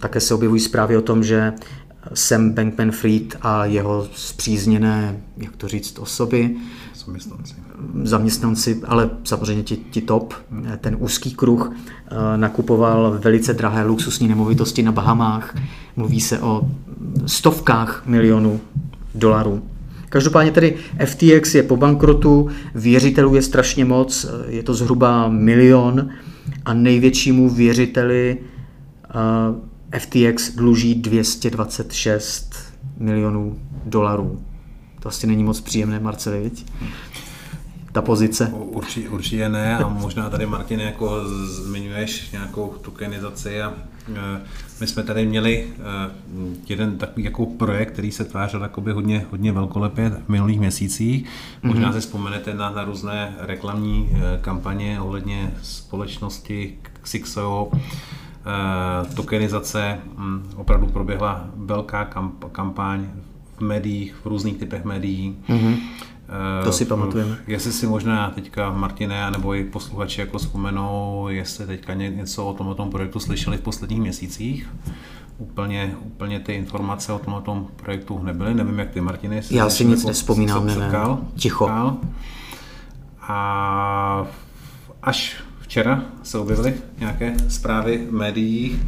také 0.00 0.20
se 0.20 0.34
objevují 0.34 0.60
zprávy 0.60 0.96
o 0.96 1.02
tom, 1.02 1.24
že 1.24 1.52
Sam 2.14 2.50
Bankman-Fried 2.50 3.36
a 3.42 3.64
jeho 3.64 4.08
zpřízněné, 4.14 5.20
jak 5.36 5.56
to 5.56 5.68
říct, 5.68 5.98
osoby, 5.98 6.56
zaměstnanci, 7.04 7.54
zaměstnanci 8.02 8.80
ale 8.84 9.10
samozřejmě 9.24 9.62
ti, 9.62 9.76
ti 9.76 10.00
top, 10.00 10.34
ten 10.80 10.96
úzký 10.98 11.34
kruh, 11.34 11.72
eh, 11.72 12.36
nakupoval 12.36 13.18
velice 13.22 13.54
drahé 13.54 13.84
luxusní 13.84 14.28
nemovitosti 14.28 14.82
na 14.82 14.92
Bahamách. 14.92 15.56
Mluví 15.96 16.20
se 16.20 16.38
o 16.38 16.68
stovkách 17.26 18.02
milionů 18.06 18.60
dolarů. 19.14 19.62
Každopádně 20.08 20.52
tedy 20.52 20.74
FTX 21.04 21.54
je 21.54 21.62
po 21.62 21.76
bankrotu, 21.76 22.48
věřitelů 22.74 23.34
je 23.34 23.42
strašně 23.42 23.84
moc, 23.84 24.24
eh, 24.24 24.52
je 24.52 24.62
to 24.62 24.74
zhruba 24.74 25.28
milion 25.28 26.08
a 26.64 26.74
největšímu 26.74 27.50
věřiteli 27.50 28.38
eh, 29.04 29.69
FTX 29.98 30.54
dluží 30.54 30.94
226 30.94 32.54
milionů 32.98 33.60
dolarů. 33.86 34.42
To 35.00 35.08
asi 35.08 35.26
není 35.26 35.44
moc 35.44 35.60
příjemné, 35.60 36.00
Marceli, 36.00 36.40
viď? 36.40 36.66
ta 37.92 38.02
pozice? 38.02 38.52
Určitě, 38.54 39.08
určitě 39.08 39.48
ne 39.48 39.78
a 39.78 39.88
možná 39.88 40.30
tady 40.30 40.46
Martin 40.46 40.80
jako 40.80 41.28
zmiňuješ 41.46 42.30
nějakou 42.32 42.68
tokenizaci 42.68 43.62
a 43.62 43.74
e, 44.14 44.40
my 44.80 44.86
jsme 44.86 45.02
tady 45.02 45.26
měli 45.26 45.68
e, 45.68 46.10
jeden 46.68 46.98
takový 46.98 47.24
jako 47.24 47.46
projekt, 47.46 47.92
který 47.92 48.12
se 48.12 48.24
tvářil 48.24 48.62
jakoby 48.62 48.92
hodně, 48.92 49.26
hodně 49.30 49.52
velkolepě 49.52 50.10
v 50.10 50.28
minulých 50.28 50.60
měsících. 50.60 51.28
Možná 51.62 51.90
mm-hmm. 51.90 51.94
si 51.94 52.00
vzpomenete 52.00 52.54
na, 52.54 52.70
na 52.70 52.84
různé 52.84 53.34
reklamní 53.38 54.10
e, 54.12 54.38
kampaně 54.40 55.00
ohledně 55.00 55.52
společnosti 55.62 56.78
Xixo, 57.02 57.70
tokenizace 59.14 59.98
hm, 60.16 60.50
opravdu 60.56 60.86
proběhla 60.86 61.44
velká 61.56 62.04
kamp- 62.04 62.50
kampaň 62.52 63.06
v 63.56 63.60
médiích, 63.60 64.14
v 64.24 64.26
různých 64.26 64.56
typech 64.56 64.84
médií. 64.84 65.36
Mm-hmm. 65.48 65.76
To 66.64 66.72
si 66.72 66.84
pamatujeme. 66.84 67.38
Jestli 67.46 67.72
si 67.72 67.86
možná 67.86 68.30
teďka 68.30 68.70
Martine 68.70 69.30
nebo 69.30 69.54
i 69.54 69.64
posluchači 69.64 70.20
jako 70.20 70.38
vzpomenou, 70.38 71.26
jestli 71.28 71.66
teďka 71.66 71.94
něco 71.94 72.46
o 72.46 72.54
tomto 72.54 72.74
tom 72.74 72.90
projektu 72.90 73.20
slyšeli 73.20 73.56
v 73.56 73.60
posledních 73.60 74.00
měsících. 74.00 74.70
Úplně, 75.38 75.94
úplně 76.00 76.40
ty 76.40 76.52
informace 76.52 77.12
o 77.12 77.18
tomto 77.18 77.40
tom 77.40 77.66
projektu 77.76 78.22
nebyly. 78.22 78.54
Nevím, 78.54 78.78
jak 78.78 78.90
ty, 78.90 79.00
Martiny. 79.00 79.42
Já 79.50 79.70
si 79.70 79.84
nic 79.84 80.04
nespomínám, 80.04 80.66
ne, 80.66 80.76
ne. 80.76 80.90
Ticho. 81.36 81.70
A 83.22 84.26
až 85.02 85.36
Včera 85.70 86.02
se 86.22 86.38
objevily 86.38 86.74
nějaké 86.98 87.34
zprávy 87.48 88.06
v 88.10 88.12
médiích 88.12 88.80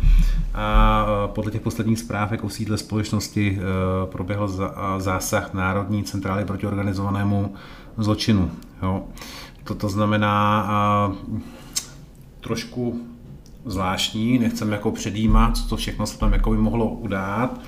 a 0.55 1.07
podle 1.27 1.51
těch 1.51 1.61
posledních 1.61 1.99
zpráv 1.99 2.33
jako 2.33 2.49
sídle 2.49 2.79
společnosti 2.79 3.59
e, 3.59 4.07
proběhl 4.07 4.71
zásah 4.99 5.55
Národní 5.55 6.05
centrály 6.05 6.45
proti 6.45 6.67
organizovanému 6.67 7.55
zločinu. 7.99 8.51
Jo. 8.83 9.05
To, 9.65 9.75
to 9.75 9.89
znamená, 9.89 10.69
trošku 12.41 13.01
zvláštní, 13.65 14.39
nechceme 14.39 14.73
jako 14.73 14.93
předjímat, 14.93 15.57
co 15.57 15.69
to 15.69 15.77
všechno 15.77 16.07
se 16.07 16.19
tam 16.19 16.33
jako 16.33 16.51
by 16.51 16.57
mohlo 16.57 16.89
udát, 16.89 17.61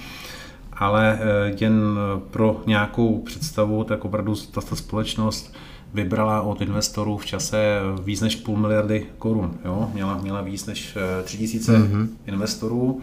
ale 0.72 1.18
jen 1.60 1.98
pro 2.30 2.62
nějakou 2.66 3.18
představu, 3.18 3.84
tak 3.84 4.04
opravdu 4.04 4.34
ta 4.52 4.60
společnost 4.60 5.54
vybrala 5.94 6.42
od 6.42 6.60
investorů 6.60 7.16
v 7.16 7.26
čase 7.26 7.80
víc 8.04 8.20
než 8.20 8.36
půl 8.36 8.56
miliardy 8.56 9.06
korun. 9.18 9.58
Jo? 9.64 9.90
Měla, 9.94 10.18
měla 10.18 10.40
víc 10.40 10.66
než 10.66 10.98
tři 11.24 11.38
tisíce 11.38 11.78
mm-hmm. 11.78 12.08
investorů. 12.26 13.00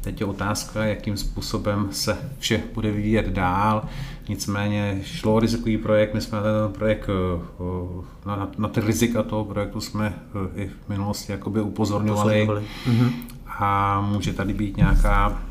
Teď 0.00 0.20
je 0.20 0.26
otázka, 0.26 0.84
jakým 0.84 1.16
způsobem 1.16 1.88
se 1.90 2.18
vše 2.38 2.62
bude 2.74 2.90
vyvíjet 2.90 3.28
dál. 3.28 3.84
Nicméně 4.28 5.00
šlo 5.04 5.34
o 5.34 5.40
rizikový 5.40 5.78
projekt, 5.78 6.14
my 6.14 6.20
jsme 6.20 6.38
ten 6.42 6.72
projekt, 6.72 7.08
eh, 7.08 8.28
na, 8.28 8.50
na 8.58 8.68
ty 8.68 8.80
rizika 8.80 9.22
toho 9.22 9.44
projektu 9.44 9.80
jsme 9.80 10.14
eh, 10.56 10.62
i 10.62 10.68
v 10.68 10.88
minulosti 10.88 11.32
jakoby 11.32 11.60
upozorňovali. 11.60 12.42
upozorňovali. 12.42 12.66
A 13.58 14.00
může 14.00 14.32
tady 14.32 14.54
být 14.54 14.76
nějaká 14.76 15.42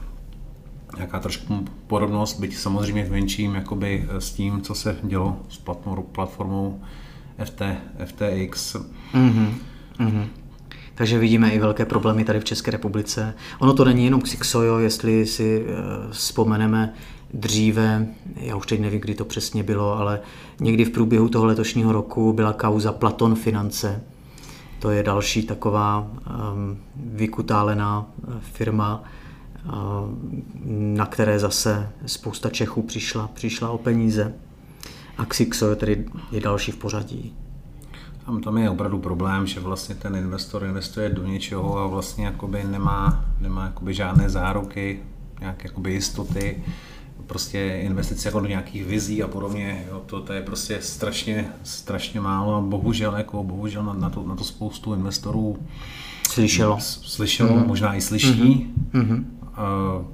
nějaká 1.07 1.19
trošku 1.19 1.65
podobnost, 1.87 2.39
byť 2.39 2.55
samozřejmě 2.55 3.05
v 3.05 3.11
menším 3.11 3.55
jakoby 3.55 4.05
eh, 4.09 4.21
s 4.21 4.31
tím, 4.31 4.61
co 4.61 4.75
se 4.75 4.97
dělo 5.03 5.37
s 5.49 5.57
platformou, 5.57 6.03
platformou 6.03 6.81
FT, 7.43 7.61
FTX. 8.05 8.75
Mm-hmm. 9.13 9.49
Mm-hmm. 9.99 10.25
Takže 10.95 11.19
vidíme 11.19 11.49
i 11.49 11.59
velké 11.59 11.85
problémy 11.85 12.25
tady 12.25 12.39
v 12.39 12.43
České 12.43 12.71
republice. 12.71 13.33
Ono 13.59 13.73
to 13.73 13.85
není 13.85 14.05
jenom 14.05 14.21
Xixojo, 14.21 14.79
jestli 14.79 15.25
si 15.25 15.65
uh, 15.65 16.11
vzpomeneme 16.11 16.93
dříve, 17.33 18.07
já 18.35 18.55
už 18.55 18.65
teď 18.65 18.79
nevím, 18.79 18.99
kdy 18.99 19.15
to 19.15 19.25
přesně 19.25 19.63
bylo, 19.63 19.97
ale 19.99 20.19
někdy 20.59 20.85
v 20.85 20.89
průběhu 20.89 21.29
toho 21.29 21.45
letošního 21.45 21.91
roku 21.91 22.33
byla 22.33 22.53
kauza 22.53 22.91
Platon 22.91 23.35
Finance. 23.35 24.03
To 24.79 24.89
je 24.89 25.03
další 25.03 25.43
taková 25.43 26.07
um, 26.07 26.77
vykutálená 26.95 28.05
eh, 28.05 28.33
firma, 28.41 29.03
na 30.65 31.05
které 31.05 31.39
zase 31.39 31.89
spousta 32.05 32.49
Čechů 32.49 32.81
přišla, 32.81 33.27
přišla 33.27 33.69
o 33.69 33.77
peníze. 33.77 34.33
A 35.17 35.25
Xixo 35.25 35.75
tedy 35.75 36.05
je 36.31 36.41
další 36.41 36.71
v 36.71 36.77
pořadí. 36.77 37.35
Tam, 38.25 38.41
tam 38.41 38.57
je 38.57 38.69
opravdu 38.69 38.99
problém, 38.99 39.47
že 39.47 39.59
vlastně 39.59 39.95
ten 39.95 40.15
investor 40.15 40.63
investuje 40.63 41.09
do 41.09 41.25
něčeho 41.25 41.77
a 41.77 41.87
vlastně 41.87 42.25
jakoby 42.25 42.63
nemá, 42.63 43.25
nemá 43.39 43.65
jakoby 43.65 43.93
žádné 43.93 44.29
záruky, 44.29 44.99
nějaké 45.39 45.67
jakoby 45.67 45.93
jistoty, 45.93 46.63
prostě 47.27 47.79
investice 47.83 48.27
jako 48.27 48.39
do 48.39 48.47
nějakých 48.47 48.85
vizí 48.85 49.23
a 49.23 49.27
podobně, 49.27 49.85
jo, 49.89 50.01
to, 50.05 50.21
to 50.21 50.33
je 50.33 50.41
prostě 50.41 50.77
strašně, 50.81 51.49
strašně 51.63 52.21
málo 52.21 52.55
a 52.55 52.61
bohužel, 52.61 53.15
jako, 53.15 53.43
bohužel 53.43 53.83
na, 53.83 53.93
na, 53.93 54.09
to, 54.09 54.23
na 54.23 54.35
to 54.35 54.43
spoustu 54.43 54.93
investorů 54.93 55.57
slyšelo, 56.29 56.77
slyšelo 56.81 57.49
mm-hmm. 57.49 57.67
možná 57.67 57.95
i 57.95 58.01
slyší, 58.01 58.73
mm-hmm. 58.93 59.25
Uh, 59.57 60.05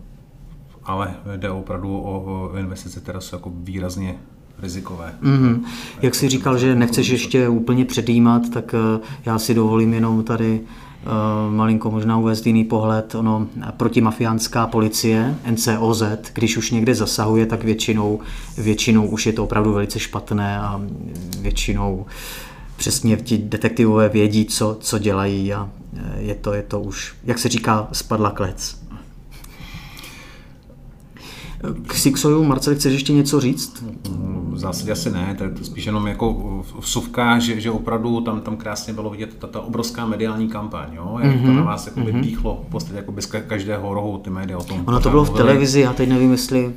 ale 0.86 1.16
jde 1.36 1.50
opravdu 1.50 2.02
o, 2.04 2.52
investice, 2.60 3.00
které 3.00 3.22
jsou 3.22 3.36
jako 3.36 3.52
výrazně 3.56 4.16
rizikové. 4.60 5.14
Mm-hmm. 5.24 5.60
Jak 6.02 6.16
jsi 6.16 6.30
říkal, 6.30 6.58
že 6.58 6.76
nechceš 6.76 7.10
ještě 7.10 7.50
úplně 7.50 7.86
předjímat, 7.86 8.50
tak 8.54 8.76
eh, 8.76 9.00
já 9.26 9.40
si 9.40 9.54
dovolím 9.54 9.94
jenom 9.94 10.24
tady 10.24 10.60
uh, 10.60 11.54
malinko 11.54 11.92
možná 11.92 12.18
uvést 12.18 12.48
jiný 12.48 12.64
pohled. 12.64 13.16
Ono, 13.16 13.48
protimafiánská 13.78 14.68
policie, 14.68 15.36
NCOZ, 15.52 16.04
když 16.34 16.58
už 16.58 16.72
někde 16.72 16.96
zasahuje, 16.96 17.46
tak 17.46 17.64
většinou, 17.64 18.20
většinou 18.58 19.08
už 19.08 19.26
je 19.26 19.34
to 19.34 19.44
opravdu 19.44 19.74
velice 19.74 20.00
špatné 20.00 20.60
a 20.60 20.82
většinou 21.40 22.06
přesně 22.78 23.18
ti 23.18 23.38
detektivové 23.38 24.10
vědí, 24.10 24.46
co, 24.46 24.78
co 24.80 25.00
dělají 25.00 25.54
a 25.54 25.70
eh, 25.98 26.22
je 26.22 26.36
to, 26.36 26.54
je 26.54 26.62
to 26.62 26.80
už, 26.80 27.16
jak 27.24 27.40
se 27.40 27.50
říká, 27.50 27.88
spadla 27.92 28.32
klec. 28.32 28.83
K 31.88 31.94
Sixoju, 31.94 32.44
Marcel, 32.44 32.76
chceš 32.76 32.94
ještě 32.94 33.14
něco 33.14 33.40
říct? 33.40 33.84
V 34.52 34.58
zásadě 34.58 34.92
asi 34.92 35.12
ne, 35.12 35.36
to 35.38 35.44
je 35.44 35.50
to 35.50 35.64
spíš 35.64 35.86
jenom 35.86 36.08
jako 36.08 36.62
vsuvka, 36.80 37.40
že, 37.40 37.60
že 37.62 37.72
opravdu 37.72 38.22
tam, 38.22 38.42
tam 38.42 38.58
krásně 38.58 38.94
bylo 38.94 39.10
vidět 39.10 39.36
ta, 39.40 39.48
ta 39.48 39.62
obrovská 39.62 40.06
mediální 40.06 40.48
kampaň, 40.48 40.88
jo? 40.96 41.18
jak 41.22 41.34
mm-hmm. 41.34 41.42
to 41.42 41.48
mhm, 41.48 41.56
na 41.56 41.64
vás 41.64 41.88
jako 41.88 42.00
mm-hmm. 42.00 42.22
píchlo 42.22 42.64
v 42.68 42.72
podstatě 42.72 42.96
jako 42.96 43.14
z 43.20 43.26
každého 43.26 43.94
rohu 43.94 44.18
ty 44.18 44.30
média 44.30 44.58
o 44.58 44.64
tom. 44.64 44.84
Ono 44.86 45.00
to 45.00 45.10
bylo 45.10 45.26
v 45.26 45.30
televizi, 45.30 45.80
já 45.80 45.94
teď 45.94 46.10
nevím, 46.10 46.32
jestli 46.32 46.74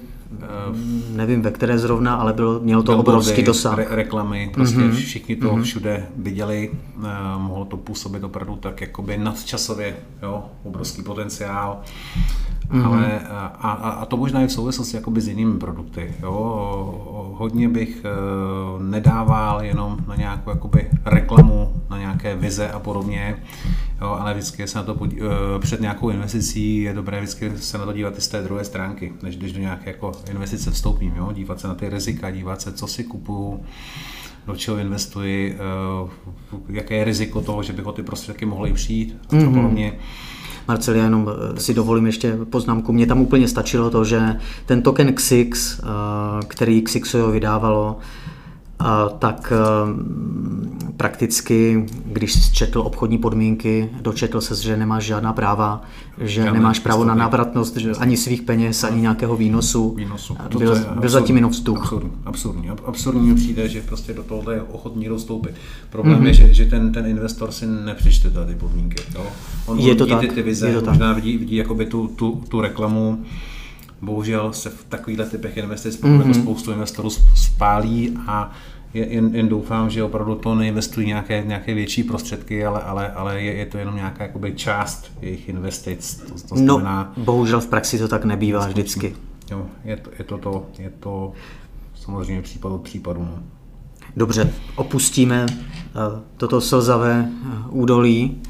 nevím 1.10 1.42
ve 1.42 1.50
které 1.50 1.78
zrovna, 1.78 2.14
ale 2.14 2.32
bylo, 2.32 2.60
mělo 2.60 2.82
to 2.82 2.98
obrovský 2.98 3.42
dosah. 3.42 3.76
Re- 3.78 3.86
reklamy, 3.90 4.50
prostě 4.54 4.78
mm-hmm. 4.78 4.92
všichni 4.92 5.36
to 5.36 5.46
mm-hmm. 5.46 5.62
všude 5.62 6.06
viděli, 6.16 6.70
uh, 6.96 7.04
mohlo 7.38 7.64
to 7.64 7.76
působit 7.76 8.24
opravdu 8.24 8.56
tak 8.56 8.80
jakoby 8.80 9.18
nadčasově, 9.18 9.96
jo, 10.22 10.44
obrovský 10.64 11.02
potenciál. 11.02 11.80
Mm-hmm. 12.70 12.86
Ale, 12.86 13.20
a, 13.20 13.46
a, 13.46 13.90
a 13.90 14.04
to 14.04 14.16
možná 14.16 14.42
i 14.42 14.46
v 14.46 14.52
souvislosti 14.52 14.96
jakoby 14.96 15.20
s 15.20 15.28
jinými 15.28 15.58
produkty. 15.58 16.14
Jo? 16.22 17.34
Hodně 17.38 17.68
bych 17.68 18.04
uh, 18.76 18.82
nedával 18.82 19.62
jenom 19.64 19.96
na 20.08 20.16
nějakou 20.16 20.50
jakoby 20.50 20.90
reklamu, 21.04 21.82
na 21.90 21.98
nějaké 21.98 22.36
vize 22.36 22.70
a 22.70 22.78
podobně, 22.78 23.36
jo? 24.00 24.16
ale 24.20 24.34
vždycky 24.34 24.66
se 24.66 24.78
na 24.78 24.84
to 24.84 24.94
podí, 24.94 25.20
uh, 25.20 25.28
před 25.60 25.80
nějakou 25.80 26.10
investicí 26.10 26.80
je 26.80 26.94
dobré 26.94 27.20
vždycky 27.20 27.52
se 27.56 27.78
na 27.78 27.84
to 27.84 27.92
dívat 27.92 28.18
i 28.18 28.20
z 28.20 28.28
té 28.28 28.42
druhé 28.42 28.64
stránky, 28.64 29.12
než 29.22 29.36
když 29.36 29.52
do 29.52 29.60
nějaké 29.60 29.90
jako 29.90 30.12
investice 30.30 30.70
vstoupím. 30.70 31.12
Jo? 31.16 31.32
Dívat 31.32 31.60
se 31.60 31.68
na 31.68 31.74
ty 31.74 31.88
rizika, 31.88 32.30
dívat 32.30 32.62
se, 32.62 32.72
co 32.72 32.86
si 32.86 33.04
kupuju, 33.04 33.60
do 34.46 34.56
čeho 34.56 34.78
investuji, 34.78 35.58
uh, 36.52 36.60
jaké 36.68 36.94
je 36.94 37.04
riziko 37.04 37.40
toho, 37.40 37.62
že 37.62 37.72
bych 37.72 37.86
o 37.86 37.92
ty 37.92 38.02
prostředky 38.02 38.46
mohly 38.46 38.72
přijít 38.72 39.16
a 39.28 39.32
mm-hmm. 39.32 39.54
podobně. 39.54 39.92
Marcel, 40.68 40.94
jenom 40.94 41.28
eh, 41.28 41.60
si 41.60 41.74
dovolím 41.74 42.06
ještě 42.06 42.38
poznámku. 42.50 42.92
Mně 42.92 43.06
tam 43.06 43.20
úplně 43.20 43.48
stačilo 43.48 43.90
to, 43.90 44.04
že 44.04 44.36
ten 44.66 44.82
token 44.82 45.14
XIX, 45.14 45.80
eh, 45.80 45.86
který 46.48 46.82
XIXO 46.82 47.30
vydávalo, 47.30 47.98
tak 49.18 49.52
eh, 49.52 50.92
prakticky, 50.96 51.86
když 52.06 52.52
četl 52.52 52.80
obchodní 52.80 53.18
podmínky, 53.18 53.90
dočetl 54.00 54.40
se, 54.40 54.62
že 54.62 54.76
nemáš 54.76 55.04
žádná 55.04 55.32
práva, 55.32 55.82
že 56.20 56.40
Já 56.40 56.52
nemáš 56.52 56.78
právo 56.78 57.04
na 57.04 57.14
návratnost 57.14 57.76
že 57.76 57.90
ani 57.90 58.16
svých 58.16 58.42
peněz, 58.42 58.84
ani 58.84 59.00
nějakého 59.00 59.36
výnosu. 59.36 59.94
výnosu. 59.94 60.36
Byl, 60.58 60.76
byl 61.00 61.10
zatím 61.10 61.36
jenom 61.36 61.50
vzduch. 61.50 61.82
Absurdní, 61.82 62.10
absurdní. 62.24 62.70
absurdní 62.86 63.28
mi 63.28 63.34
přijde, 63.34 63.68
že 63.68 63.80
prostě 63.80 64.12
do 64.12 64.22
toho 64.22 64.50
je 64.50 64.62
ochotný 64.62 65.08
dostoupit. 65.08 65.54
Problém 65.90 66.20
mm-hmm. 66.20 66.26
je, 66.26 66.34
že, 66.34 66.54
že 66.54 66.64
ten, 66.64 66.92
ten 66.92 67.06
investor 67.06 67.52
si 67.52 67.66
nepřečte 67.66 68.30
ty 68.46 68.54
podmínky. 68.54 69.02
Jo? 69.14 69.26
On 69.66 69.78
je 69.78 69.94
to 69.94 70.06
tak, 70.06 70.20
ty, 70.20 70.28
ty 70.28 70.42
vize, 70.42 70.68
je 70.68 70.80
to 70.80 70.90
možná 70.90 71.14
tak. 71.14 71.16
vidí, 71.16 71.38
vidí 71.38 71.56
jakoby 71.56 71.86
tu, 71.86 72.06
tu, 72.08 72.42
tu 72.48 72.60
reklamu, 72.60 73.24
bohužel 74.02 74.52
se 74.52 74.70
v 74.70 74.84
takovýchto 74.84 75.24
typech 75.24 75.56
investic 75.56 76.00
mm-hmm. 76.00 76.18
jako 76.18 76.34
spoustu 76.34 76.72
investorů 76.72 77.10
spálí 77.34 78.18
a 78.26 78.52
jen, 78.94 79.34
jen 79.34 79.48
doufám, 79.48 79.90
že 79.90 80.02
opravdu 80.02 80.34
to 80.34 80.54
neinvestují 80.54 81.06
nějaké, 81.06 81.44
nějaké 81.46 81.74
větší 81.74 82.02
prostředky, 82.02 82.66
ale, 82.66 82.82
ale, 82.82 83.12
ale 83.12 83.42
je, 83.42 83.54
je 83.54 83.66
to 83.66 83.78
jenom 83.78 83.96
nějaká 83.96 84.24
jakoby, 84.24 84.52
část 84.54 85.12
jejich 85.20 85.48
investic. 85.48 86.16
To, 86.16 86.24
to 86.48 86.54
no, 86.54 86.74
znamená, 86.74 87.12
no, 87.16 87.24
bohužel 87.24 87.60
v 87.60 87.66
praxi 87.66 87.98
to 87.98 88.08
tak 88.08 88.24
nebývá 88.24 88.66
vždycky. 88.66 89.16
Jo, 89.50 89.66
je 89.84 89.96
to, 89.96 90.10
je 90.18 90.24
to, 90.24 90.38
to, 90.38 90.66
je 90.78 90.90
to 91.00 91.32
samozřejmě 91.94 92.42
případ 92.42 92.68
od 92.68 92.82
případu. 92.82 93.20
No. 93.20 93.42
Dobře, 94.16 94.52
opustíme 94.76 95.46
uh, 95.46 96.20
toto 96.36 96.60
slzavé 96.60 97.30
uh, 97.70 97.78
údolí 97.80 98.42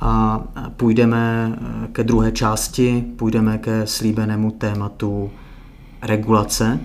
a 0.00 0.44
půjdeme 0.76 1.52
uh, 1.60 1.86
ke 1.86 2.04
druhé 2.04 2.32
části, 2.32 3.04
půjdeme 3.16 3.58
ke 3.58 3.86
slíbenému 3.86 4.50
tématu 4.50 5.30
regulace. 6.02 6.80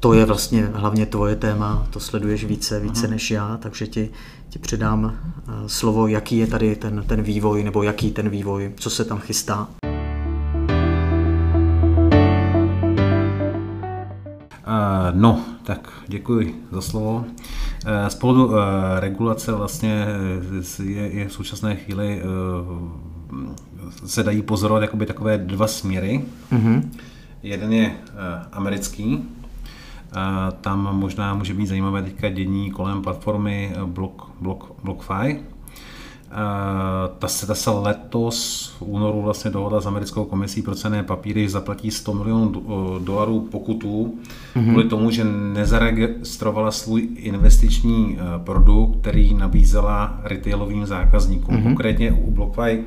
To 0.00 0.12
je 0.12 0.24
vlastně 0.24 0.70
hlavně 0.74 1.06
tvoje 1.06 1.36
téma, 1.36 1.86
to 1.90 2.00
sleduješ 2.00 2.44
více, 2.44 2.80
více 2.80 3.08
než 3.08 3.30
já, 3.30 3.56
takže 3.56 3.86
ti, 3.86 4.10
ti 4.48 4.58
předám 4.58 5.16
slovo, 5.66 6.06
jaký 6.06 6.38
je 6.38 6.46
tady 6.46 6.76
ten, 6.76 7.04
ten 7.06 7.22
vývoj, 7.22 7.64
nebo 7.64 7.82
jaký 7.82 8.10
ten 8.10 8.28
vývoj, 8.28 8.72
co 8.76 8.90
se 8.90 9.04
tam 9.04 9.18
chystá. 9.18 9.68
No, 15.12 15.40
tak 15.62 15.92
děkuji 16.08 16.64
za 16.72 16.80
slovo. 16.80 17.24
Z 18.08 18.14
pohledu 18.14 18.54
regulace 18.98 19.52
vlastně 19.52 20.06
je, 20.84 21.02
je 21.02 21.28
v 21.28 21.32
současné 21.32 21.76
chvíli 21.76 22.22
se 24.06 24.22
dají 24.22 24.42
pozorovat 24.42 24.82
jakoby 24.82 25.06
takové 25.06 25.38
dva 25.38 25.66
směry. 25.66 26.24
Mm-hmm. 26.52 26.88
Jeden 27.42 27.72
je 27.72 27.96
americký, 28.52 29.24
tam 30.60 30.96
možná 30.96 31.34
může 31.34 31.54
být 31.54 31.66
zajímavé 31.66 32.02
teďka 32.02 32.28
dění 32.28 32.70
kolem 32.70 33.02
platformy 33.02 33.72
Block, 33.86 34.22
Block, 34.40 34.64
BlockFi. 34.84 35.40
Ta 37.18 37.28
se, 37.28 37.46
ta 37.46 37.54
se 37.54 37.70
letos 37.70 38.68
v 38.78 38.82
únoru 38.82 39.22
vlastně 39.22 39.50
dohoda 39.50 39.80
s 39.80 39.86
americkou 39.86 40.24
komisí 40.24 40.62
pro 40.62 40.74
cené 40.74 41.02
papíry 41.02 41.48
zaplatí 41.48 41.90
100 41.90 42.14
milionů 42.14 42.50
dolarů 43.04 43.40
pokutů 43.40 44.14
mm-hmm. 44.54 44.70
kvůli 44.70 44.88
tomu, 44.88 45.10
že 45.10 45.24
nezaregistrovala 45.24 46.70
svůj 46.70 47.08
investiční 47.16 48.18
produkt, 48.44 49.00
který 49.00 49.34
nabízela 49.34 50.20
retailovým 50.22 50.86
zákazníkům. 50.86 51.56
Mm-hmm. 51.56 51.62
Konkrétně 51.62 52.12
u 52.12 52.30
BlockFi 52.30 52.84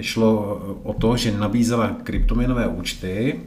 šlo 0.00 0.60
o 0.82 0.92
to, 0.92 1.16
že 1.16 1.38
nabízela 1.38 1.90
kryptoměnové 2.02 2.68
účty, 2.68 3.40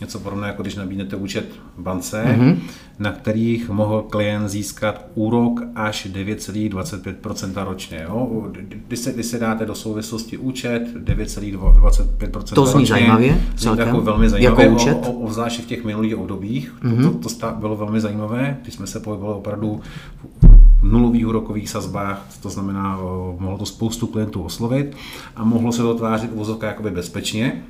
něco 0.00 0.20
podobné, 0.20 0.46
jako 0.46 0.62
když 0.62 0.74
nabídnete 0.74 1.16
účet 1.16 1.52
v 1.76 1.82
bance, 1.82 2.24
mm-hmm. 2.24 2.56
na 2.98 3.12
kterých 3.12 3.68
mohl 3.68 4.02
klient 4.10 4.48
získat 4.48 5.04
úrok 5.14 5.60
až 5.74 6.06
9,25% 6.12 7.64
ročně. 7.64 8.06
Jo? 8.08 8.46
Když, 8.88 8.98
se, 8.98 9.12
když 9.12 9.26
se 9.26 9.38
dáte 9.38 9.66
do 9.66 9.74
souvislosti 9.74 10.38
účet 10.38 10.82
9,25% 11.04 12.54
To 12.54 12.66
zní 12.66 12.80
ročně, 12.80 12.86
zajímavě, 12.86 13.40
zní 13.56 13.78
jako 13.78 14.00
velmi 14.00 14.30
zajímavé, 14.30 14.62
jako 14.64 14.74
účet? 14.74 14.98
O, 15.06 15.12
o, 15.12 15.26
v 15.26 15.66
těch 15.66 15.84
minulých 15.84 16.16
obdobích. 16.16 16.74
Mm-hmm. 16.82 17.02
To, 17.02 17.28
to, 17.28 17.34
to 17.34 17.54
bylo 17.58 17.76
velmi 17.76 18.00
zajímavé, 18.00 18.56
když 18.62 18.74
jsme 18.74 18.86
se 18.86 19.00
pohybovali 19.00 19.38
opravdu 19.38 19.80
v 20.80 20.84
nulových 20.84 21.26
úrokových 21.26 21.70
sazbách, 21.70 22.26
to 22.42 22.50
znamená, 22.50 22.98
mohlo 23.38 23.58
to 23.58 23.66
spoustu 23.66 24.06
klientů 24.06 24.42
oslovit 24.42 24.96
a 25.36 25.44
mohlo 25.44 25.72
se 25.72 25.82
to 25.82 25.94
tvářit 25.94 26.30
uvozovka 26.32 26.66
jakoby 26.66 26.90
bezpečně, 26.90 27.62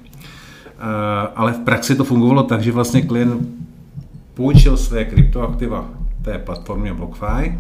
ale 1.36 1.52
v 1.52 1.58
praxi 1.58 1.94
to 1.94 2.04
fungovalo 2.04 2.42
tak, 2.42 2.62
že 2.62 2.72
vlastně 2.72 3.02
klient 3.02 3.48
půjčil 4.34 4.76
své 4.76 5.04
kryptoaktiva 5.04 5.88
té 6.22 6.38
platformě 6.38 6.94
BlockFi 6.94 7.58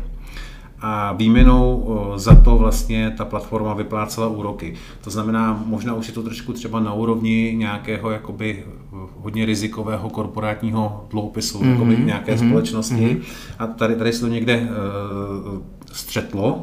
a 0.80 1.12
výměnou 1.12 1.96
za 2.16 2.34
to 2.34 2.56
vlastně 2.56 3.14
ta 3.16 3.24
platforma 3.24 3.74
vyplácela 3.74 4.28
úroky. 4.28 4.74
To 5.00 5.10
znamená, 5.10 5.62
možná 5.66 5.94
už 5.94 6.06
je 6.08 6.12
to 6.12 6.22
trošku 6.22 6.52
třeba 6.52 6.80
na 6.80 6.92
úrovni 6.92 7.54
nějakého 7.56 8.10
jakoby 8.10 8.64
hodně 9.22 9.46
rizikového 9.46 10.10
korporátního 10.10 11.06
dluhopisu, 11.10 11.58
mm-hmm. 11.58 11.72
jakoby 11.72 11.96
nějaké 11.96 12.34
mm-hmm. 12.34 12.48
společnosti. 12.48 12.94
Mm-hmm. 12.94 13.22
A 13.58 13.66
tady, 13.66 13.96
tady 13.96 14.12
se 14.12 14.20
to 14.20 14.28
někde 14.28 14.60
uh, 14.60 15.62
střetlo 15.92 16.54
uh, 16.54 16.60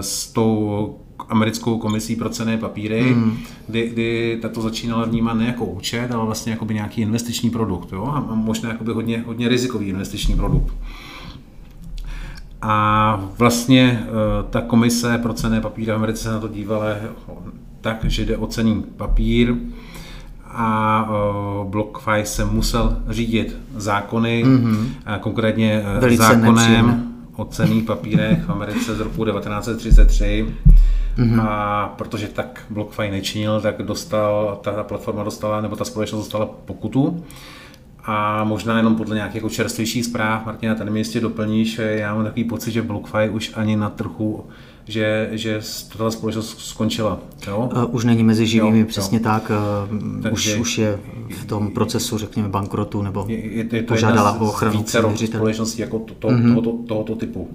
s 0.00 0.32
tou 0.32 0.98
americkou 1.28 1.78
komisí 1.78 2.16
pro 2.16 2.28
cené 2.28 2.58
papíry, 2.58 3.02
mm. 3.02 3.38
kdy, 3.68 3.88
kdy 3.88 4.38
tato 4.42 4.60
začínala 4.60 5.04
vnímat 5.04 5.34
ne 5.34 5.46
jako 5.46 5.64
účet, 5.64 6.12
ale 6.12 6.26
vlastně 6.26 6.52
jako 6.52 6.64
nějaký 6.64 7.00
investiční 7.00 7.50
produkt. 7.50 7.92
Jo? 7.92 8.04
A 8.04 8.34
možná 8.34 8.70
jakoby 8.70 8.92
hodně, 8.92 9.24
hodně 9.26 9.48
rizikový 9.48 9.88
investiční 9.88 10.36
produkt. 10.36 10.74
A 12.62 13.20
vlastně 13.38 14.02
eh, 14.02 14.08
ta 14.50 14.60
komise 14.60 15.18
pro 15.18 15.32
cené 15.32 15.60
papíry 15.60 15.92
v 15.92 15.94
Americe 15.94 16.22
se 16.22 16.30
na 16.30 16.40
to 16.40 16.48
dívala 16.48 16.86
tak, 17.80 18.04
že 18.04 18.24
jde 18.24 18.36
o 18.36 18.46
cený 18.46 18.84
papír 18.96 19.54
a 20.44 21.08
eh, 21.08 21.68
BlockFi 21.70 22.20
se 22.24 22.44
musel 22.44 22.96
řídit 23.08 23.56
zákony, 23.76 24.44
mm-hmm. 24.44 24.88
konkrétně 25.20 25.82
Velice 26.00 26.22
zákonem 26.22 26.54
nepříjemné. 26.54 27.02
o 27.36 27.44
cených 27.44 27.84
papírech 27.84 28.44
v 28.44 28.50
Americe 28.50 28.94
z 28.94 29.00
roku 29.00 29.24
1933. 29.24 30.46
Mm-hmm. 31.18 31.40
A 31.42 31.94
protože 31.98 32.28
tak 32.28 32.64
BlockFi 32.70 33.10
nečinil, 33.10 33.60
tak 33.60 33.82
dostal, 33.82 34.58
ta 34.62 34.82
platforma 34.82 35.24
dostala, 35.24 35.60
nebo 35.60 35.76
ta 35.76 35.84
společnost 35.84 36.20
dostala 36.20 36.46
pokutu 36.46 37.24
a 38.06 38.44
možná 38.44 38.76
jenom 38.76 38.96
podle 38.96 39.14
nějakých 39.14 39.34
jako 39.34 39.48
čerstvějších 39.48 40.04
zpráv, 40.04 40.46
Martina, 40.46 40.74
tady 40.74 40.90
mi 40.90 41.00
jistě 41.00 41.20
doplníš, 41.20 41.80
já 41.82 42.14
mám 42.14 42.24
takový 42.24 42.44
pocit, 42.44 42.70
že 42.70 42.82
BlockFi 42.82 43.28
už 43.30 43.52
ani 43.54 43.76
na 43.76 43.90
trhu, 43.90 44.44
že, 44.88 45.28
že 45.32 45.60
ta 45.98 46.10
společnost 46.10 46.58
skončila. 46.58 47.18
Jo? 47.46 47.70
Uh, 47.76 47.94
už 47.94 48.04
není 48.04 48.24
mezi 48.24 48.46
živými, 48.46 48.78
jo, 48.80 48.86
přesně 48.86 49.18
jo. 49.18 49.24
tak. 49.24 49.50
Uh, 49.50 50.22
Takže, 50.22 50.54
už, 50.54 50.60
už 50.60 50.78
je 50.78 50.98
v 51.40 51.44
tom 51.44 51.70
procesu, 51.70 52.18
řekněme, 52.18 52.48
bankrotu, 52.48 53.02
nebo 53.02 53.24
je, 53.28 53.54
je, 53.56 53.64
to 53.64 53.76
požádala 53.94 54.40
o 54.40 54.48
ochranu 54.48 54.84
společností 55.26 55.80
jako 55.80 55.98
to, 55.98 56.14
to, 56.14 56.28
mm-hmm. 56.28 56.54
tohoto, 56.54 56.78
tohoto 56.88 57.16
typu. 57.16 57.48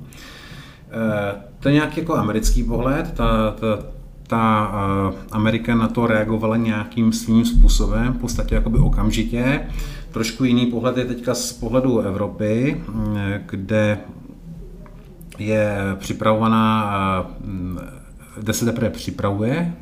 Uh, 0.91 1.41
to 1.59 1.69
je 1.69 1.73
nějaký 1.73 1.99
jako 1.99 2.15
americký 2.15 2.63
pohled, 2.63 3.11
ta, 3.11 3.51
ta, 3.51 3.79
ta 4.27 4.71
uh, 5.09 5.15
Amerika 5.31 5.75
na 5.75 5.87
to 5.87 6.07
reagovala 6.07 6.57
nějakým 6.57 7.13
svým 7.13 7.45
způsobem, 7.45 8.13
v 8.13 8.17
podstatě 8.17 8.55
jakoby 8.55 8.77
okamžitě. 8.79 9.61
Trošku 10.11 10.43
jiný 10.43 10.65
pohled 10.65 10.97
je 10.97 11.05
teďka 11.05 11.33
z 11.33 11.53
pohledu 11.53 11.99
Evropy, 11.99 12.83
kde 13.45 13.97
je 15.39 15.77
připravovaná, 15.99 16.91
kde 18.37 18.53
se 18.53 18.65
teprve 18.65 18.89
připravuje 18.89 19.73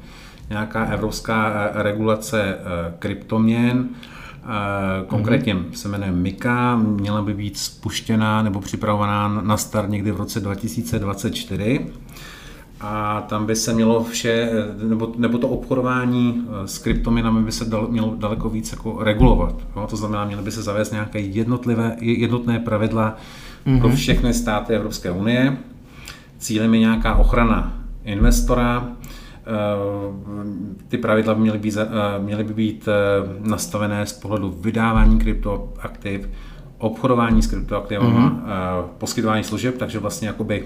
nějaká 0.50 0.86
evropská 0.86 1.70
regulace 1.74 2.58
kryptoměn, 3.00 3.90
Konkrétně 5.08 5.56
se 5.74 5.88
jmenuje 5.88 6.12
Mika, 6.12 6.76
měla 6.76 7.22
by 7.22 7.34
být 7.34 7.58
spuštěná 7.58 8.44
nebo 8.44 8.60
připravovaná 8.60 9.28
na 9.28 9.58
start 9.58 9.90
někdy 9.90 10.12
v 10.12 10.18
roce 10.18 10.40
2024 10.40 11.86
a 12.82 13.22
tam 13.22 13.46
by 13.46 13.56
se 13.56 13.74
mělo 13.74 14.04
vše, 14.04 14.50
nebo, 14.84 15.14
nebo 15.18 15.38
to 15.38 15.48
obchodování 15.48 16.48
eh, 16.48 16.68
s 16.68 16.78
kryptoměnami 16.78 17.42
by 17.42 17.52
se 17.52 17.66
dal, 17.66 17.88
mělo 17.88 18.16
daleko 18.18 18.50
víc 18.50 18.72
jako 18.72 19.04
regulovat. 19.04 19.56
Jo? 19.76 19.88
To 19.90 19.96
znamená, 19.96 20.26
měly 20.26 20.44
by 20.44 20.52
se 20.52 20.64
zavést 20.64 20.92
nějaké 20.92 21.20
jednotlivé, 21.20 21.96
jednotné 22.00 22.60
pravidla 22.60 23.18
mm-hmm. 23.66 23.80
pro 23.80 23.88
mhm. 23.88 23.98
všechny 23.98 24.34
státy 24.34 24.74
Evropské 24.74 25.12
unie. 25.12 25.58
Cílem 26.38 26.74
je 26.74 26.80
nějaká 26.80 27.16
ochrana 27.16 27.74
investora, 28.04 28.88
eh, 28.88 29.19
ty 30.88 30.98
pravidla 30.98 31.34
by 31.34 31.42
měly 31.42 31.58
být, 31.58 31.78
eh, 31.78 32.20
měly 32.20 32.44
by 32.44 32.54
být 32.54 32.90
nastavené 33.40 34.06
z 34.06 34.14
pohledu 34.14 34.56
vydávání 34.62 35.20
kryptoaktiv, 35.20 36.30
obchodování 36.78 37.42
s 37.42 37.48
kryptoaktivami, 37.48 38.20
mm-hmm. 38.20 38.42
poskytování 38.98 39.44
služeb, 39.44 39.78
takže 39.78 40.00
vlastně 40.00 40.28
jakoby 40.28 40.64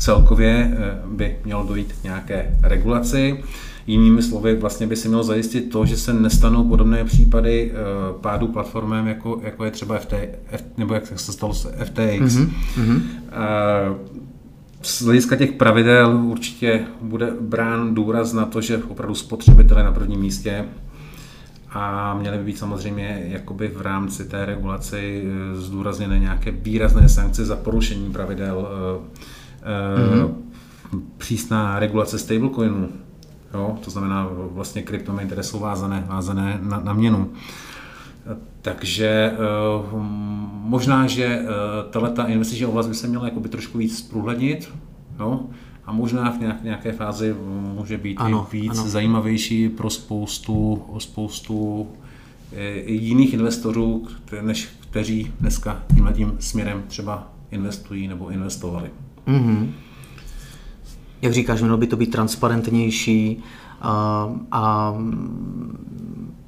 celkově 0.00 0.76
eh, 0.78 0.98
by 1.06 1.36
mělo 1.44 1.64
dojít 1.64 1.92
k 1.92 2.04
nějaké 2.04 2.58
regulaci. 2.62 3.44
Jinými 3.86 4.22
slovy, 4.22 4.56
vlastně 4.56 4.86
by 4.86 4.96
se 4.96 5.08
mělo 5.08 5.22
zajistit 5.22 5.60
to, 5.60 5.86
že 5.86 5.96
se 5.96 6.12
nestanou 6.12 6.64
podobné 6.64 7.04
případy 7.04 7.72
eh, 7.72 7.74
pádu 8.20 8.48
platformem, 8.48 9.06
jako, 9.06 9.40
jako 9.42 9.64
je 9.64 9.70
třeba 9.70 9.98
FT, 9.98 10.12
F, 10.50 10.64
nebo 10.76 10.94
jak 10.94 11.06
se 11.06 11.32
stalo 11.32 11.54
s 11.54 11.72
FTX. 11.84 12.36
Mm-hmm. 12.36 13.00
Z 14.82 15.02
hlediska 15.02 15.36
těch 15.36 15.52
pravidel 15.52 16.20
určitě 16.24 16.86
bude 17.00 17.30
brán 17.40 17.94
důraz 17.94 18.32
na 18.32 18.44
to, 18.44 18.60
že 18.60 18.82
opravdu 18.88 19.14
spotřebitelé 19.14 19.84
na 19.84 19.92
prvním 19.92 20.20
místě 20.20 20.64
a 21.72 22.14
měly 22.14 22.38
by 22.38 22.44
být 22.44 22.58
samozřejmě 22.58 23.22
jakoby 23.28 23.68
v 23.68 23.80
rámci 23.80 24.24
té 24.24 24.44
regulaci 24.44 25.24
zdůrazněné 25.54 26.18
nějaké 26.18 26.50
výrazné 26.50 27.08
sankce 27.08 27.44
za 27.44 27.56
porušení 27.56 28.12
pravidel 28.12 28.68
mm-hmm. 29.64 30.34
přísná 31.16 31.78
regulace 31.78 32.18
stablecoinů, 32.18 32.88
jo? 33.54 33.78
to 33.84 33.90
znamená 33.90 34.28
vlastně 34.32 34.82
kryptoměny, 34.82 35.26
které 35.26 35.42
jsou 35.42 35.58
vázané, 35.58 36.04
vázané 36.08 36.58
na, 36.62 36.80
na 36.80 36.92
měnu. 36.92 37.30
Takže 38.62 39.32
eh, 39.32 39.36
možná, 40.52 41.06
že 41.06 41.24
eh, 41.24 41.46
tato 41.90 42.28
investiční 42.28 42.66
oblast 42.66 42.86
by 42.86 42.94
se 42.94 43.08
měla 43.08 43.24
jakoby 43.24 43.48
trošku 43.48 43.78
víc 43.78 43.98
zprůhlednit, 43.98 44.68
jo? 45.20 45.40
a 45.84 45.92
možná 45.92 46.30
v 46.30 46.64
nějaké 46.64 46.92
fázi 46.92 47.34
může 47.74 47.98
být 47.98 48.16
ano, 48.16 48.46
i 48.52 48.60
víc 48.60 48.78
ano. 48.78 48.88
zajímavější 48.88 49.68
pro 49.68 49.90
spoustu, 49.90 50.82
spoustu 50.98 51.88
jiných 52.86 53.34
investorů, 53.34 54.06
než 54.42 54.68
kteří 54.80 55.32
dneska 55.40 55.82
tímhle 55.94 56.12
tím 56.12 56.36
směrem 56.38 56.82
třeba 56.86 57.32
investují 57.50 58.08
nebo 58.08 58.28
investovali. 58.28 58.90
Mm-hmm. 59.26 59.70
Jak 61.22 61.32
říkáš, 61.32 61.60
mělo 61.60 61.76
by 61.76 61.86
to 61.86 61.96
být 61.96 62.10
transparentnější 62.10 63.42
a, 63.80 64.28
a 64.52 64.94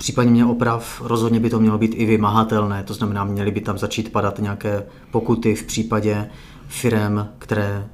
případně 0.02 0.30
mě 0.30 0.46
oprav, 0.46 1.02
rozhodně 1.04 1.40
by 1.40 1.50
to 1.50 1.60
mělo 1.60 1.78
být 1.78 1.94
i 1.96 2.06
vymahatelné, 2.06 2.82
to 2.82 2.94
znamená, 2.94 3.24
měly 3.24 3.50
by 3.50 3.60
tam 3.60 3.78
začít 3.78 4.12
padat 4.12 4.38
nějaké 4.38 4.86
pokuty 5.10 5.54
v 5.54 5.62
případě 5.62 6.30
firm, 6.68 7.26
které 7.38 7.88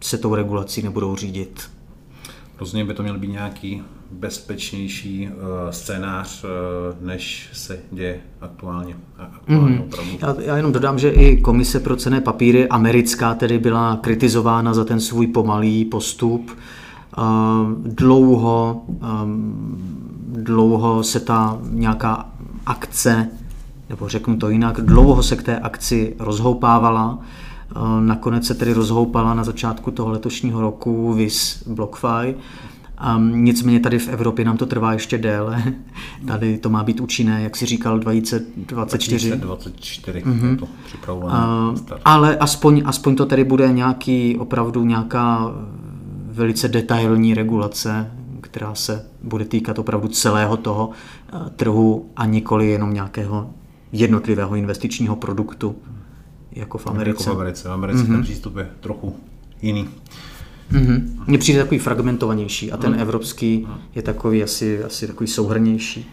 se 0.00 0.18
tou 0.18 0.34
regulací 0.34 0.82
nebudou 0.82 1.16
řídit. 1.16 1.70
Rozhodně 2.60 2.84
by 2.84 2.94
to 2.94 3.02
měl 3.02 3.18
být 3.18 3.30
nějaký 3.30 3.82
bezpečnější 4.10 5.28
uh, 5.28 5.70
scénář, 5.70 6.44
uh, 6.44 6.50
než 7.06 7.48
se 7.52 7.80
děje 7.90 8.20
aktuálně. 8.40 8.96
aktuálně 9.18 9.76
mm. 9.76 10.18
já, 10.22 10.34
já 10.38 10.56
jenom 10.56 10.72
dodám, 10.72 10.98
že 10.98 11.10
i 11.10 11.36
Komise 11.36 11.80
pro 11.80 11.96
cené 11.96 12.20
papíry 12.20 12.68
americká 12.68 13.34
tedy 13.34 13.58
byla 13.58 13.96
kritizována 13.96 14.74
za 14.74 14.84
ten 14.84 15.00
svůj 15.00 15.26
pomalý 15.26 15.84
postup. 15.84 16.50
Uh, 17.18 17.24
dlouho, 17.84 18.84
um, 18.88 20.03
dlouho 20.42 21.02
se 21.02 21.20
ta 21.20 21.58
nějaká 21.70 22.26
akce, 22.66 23.28
nebo 23.88 24.08
řeknu 24.08 24.36
to 24.36 24.48
jinak, 24.48 24.80
dlouho 24.80 25.22
se 25.22 25.36
k 25.36 25.42
té 25.42 25.58
akci 25.58 26.16
rozhoupávala 26.18 27.18
nakonec 28.00 28.46
se 28.46 28.54
tedy 28.54 28.72
rozhoupala 28.72 29.34
na 29.34 29.44
začátku 29.44 29.90
toho 29.90 30.10
letošního 30.10 30.60
roku 30.60 31.12
VIS 31.12 31.64
BlockFi. 31.66 32.34
Um, 33.16 33.44
nicméně 33.44 33.80
tady 33.80 33.98
v 33.98 34.08
Evropě 34.08 34.44
nám 34.44 34.56
to 34.56 34.66
trvá 34.66 34.92
ještě 34.92 35.18
déle. 35.18 35.62
Tady 36.26 36.58
to 36.58 36.70
má 36.70 36.84
být 36.84 37.00
účinné, 37.00 37.42
jak 37.42 37.56
si 37.56 37.66
říkal, 37.66 37.98
2024. 37.98 39.28
2024 39.30 40.20
mm-hmm. 40.20 40.58
to 40.58 40.68
připravované. 40.86 41.46
Uh, 41.70 41.78
ale 42.04 42.36
aspoň, 42.36 42.82
aspoň 42.84 43.16
to 43.16 43.26
tedy 43.26 43.44
bude 43.44 43.72
nějaký, 43.72 44.36
opravdu 44.36 44.84
nějaká 44.84 45.52
velice 46.30 46.68
detailní 46.68 47.34
regulace, 47.34 48.10
která 48.54 48.74
se 48.74 49.06
bude 49.22 49.44
týkat 49.44 49.78
opravdu 49.78 50.08
celého 50.08 50.56
toho 50.56 50.88
uh, 50.88 51.48
trhu 51.48 52.10
a 52.16 52.26
nikoli 52.26 52.68
jenom 52.68 52.94
nějakého 52.94 53.50
jednotlivého 53.92 54.56
investičního 54.56 55.16
produktu, 55.16 55.76
jako 56.52 56.78
v 56.78 56.86
Americe. 56.86 57.10
Jako 57.10 57.22
v 57.22 57.40
Americe. 57.40 57.68
V 57.68 57.72
Americe 57.72 57.98
mm-hmm. 57.98 58.06
ten 58.06 58.22
přístup 58.22 58.56
je 58.56 58.70
trochu 58.80 59.16
jiný. 59.62 59.88
Mm-hmm. 60.72 61.02
Mně 61.26 61.38
přijde 61.38 61.62
takový 61.62 61.78
fragmentovanější 61.78 62.72
a 62.72 62.76
ten 62.76 62.92
mm. 62.92 63.00
evropský 63.00 63.68
je 63.94 64.02
takový 64.02 64.42
asi, 64.42 64.84
asi 64.84 65.06
takový 65.06 65.26
souhrnější. 65.26 66.10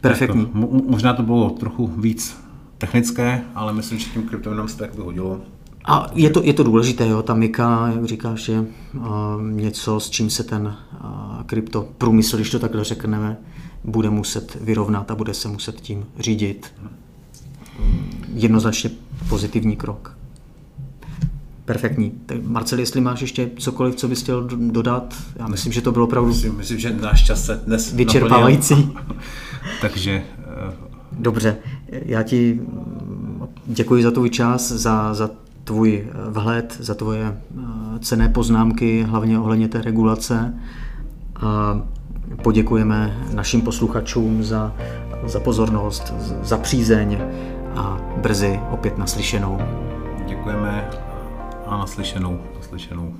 Perfektní. 0.00 0.46
To, 0.46 0.52
možná 0.88 1.12
to 1.12 1.22
bylo 1.22 1.50
trochu 1.50 1.86
víc 1.86 2.36
technické, 2.78 3.42
ale 3.54 3.72
myslím, 3.72 3.98
že 3.98 4.06
tím 4.06 4.22
kryptoměnám 4.22 4.68
se 4.68 4.78
tak 4.78 4.94
vyhodilo. 4.94 5.40
A 5.86 6.10
je 6.14 6.30
to, 6.30 6.42
je 6.42 6.52
to 6.52 6.62
důležité, 6.62 7.08
jo, 7.08 7.22
ta 7.22 7.34
Mika, 7.34 7.92
jak 7.94 8.04
říkáš, 8.04 8.48
je 8.48 8.60
uh, 8.60 9.06
něco, 9.50 10.00
s 10.00 10.10
čím 10.10 10.30
se 10.30 10.44
ten 10.44 10.76
uh, 11.04 11.42
krypto 11.42 11.88
průmysl, 11.98 12.36
když 12.36 12.50
to 12.50 12.58
takhle 12.58 12.84
řekneme, 12.84 13.36
bude 13.84 14.10
muset 14.10 14.56
vyrovnat 14.60 15.10
a 15.10 15.14
bude 15.14 15.34
se 15.34 15.48
muset 15.48 15.80
tím 15.80 16.04
řídit. 16.18 16.74
Jednoznačně 18.34 18.90
pozitivní 19.28 19.76
krok. 19.76 20.16
Perfektní. 21.64 22.12
Tak 22.26 22.42
Marcel, 22.42 22.78
jestli 22.78 23.00
máš 23.00 23.20
ještě 23.20 23.50
cokoliv, 23.58 23.94
co 23.94 24.08
bys 24.08 24.22
chtěl 24.22 24.48
dodat, 24.56 25.14
já 25.36 25.48
myslím, 25.48 25.72
že 25.72 25.80
to 25.80 25.92
bylo 25.92 26.04
opravdu 26.04 26.28
myslím, 26.28 26.56
myslím 26.56 26.78
že 26.78 26.92
náš 26.92 27.26
čas 27.26 27.44
se 27.44 27.62
dnes 27.66 27.92
vyčerpávající. 27.92 28.92
Takže... 29.80 30.24
Uh... 30.68 30.86
Dobře, 31.18 31.56
já 31.88 32.22
ti 32.22 32.60
děkuji 33.66 34.02
za 34.02 34.10
tvůj 34.10 34.30
čas, 34.30 34.72
za, 34.72 35.14
za 35.14 35.30
tvůj 35.66 36.08
vhled, 36.28 36.76
za 36.80 36.94
tvoje 36.94 37.40
cené 38.00 38.28
poznámky, 38.28 39.02
hlavně 39.02 39.38
ohledně 39.38 39.68
té 39.68 39.82
regulace. 39.82 40.54
A 41.36 41.80
poděkujeme 42.42 43.26
našim 43.34 43.60
posluchačům 43.60 44.42
za, 44.42 44.74
za 45.26 45.40
pozornost, 45.40 46.14
za 46.42 46.58
přízeň 46.58 47.18
a 47.76 48.00
brzy 48.16 48.60
opět 48.70 48.98
naslyšenou. 48.98 49.58
Děkujeme 50.26 50.88
a 51.66 51.76
naslyšenou. 51.76 52.40
naslyšenou. 52.56 53.14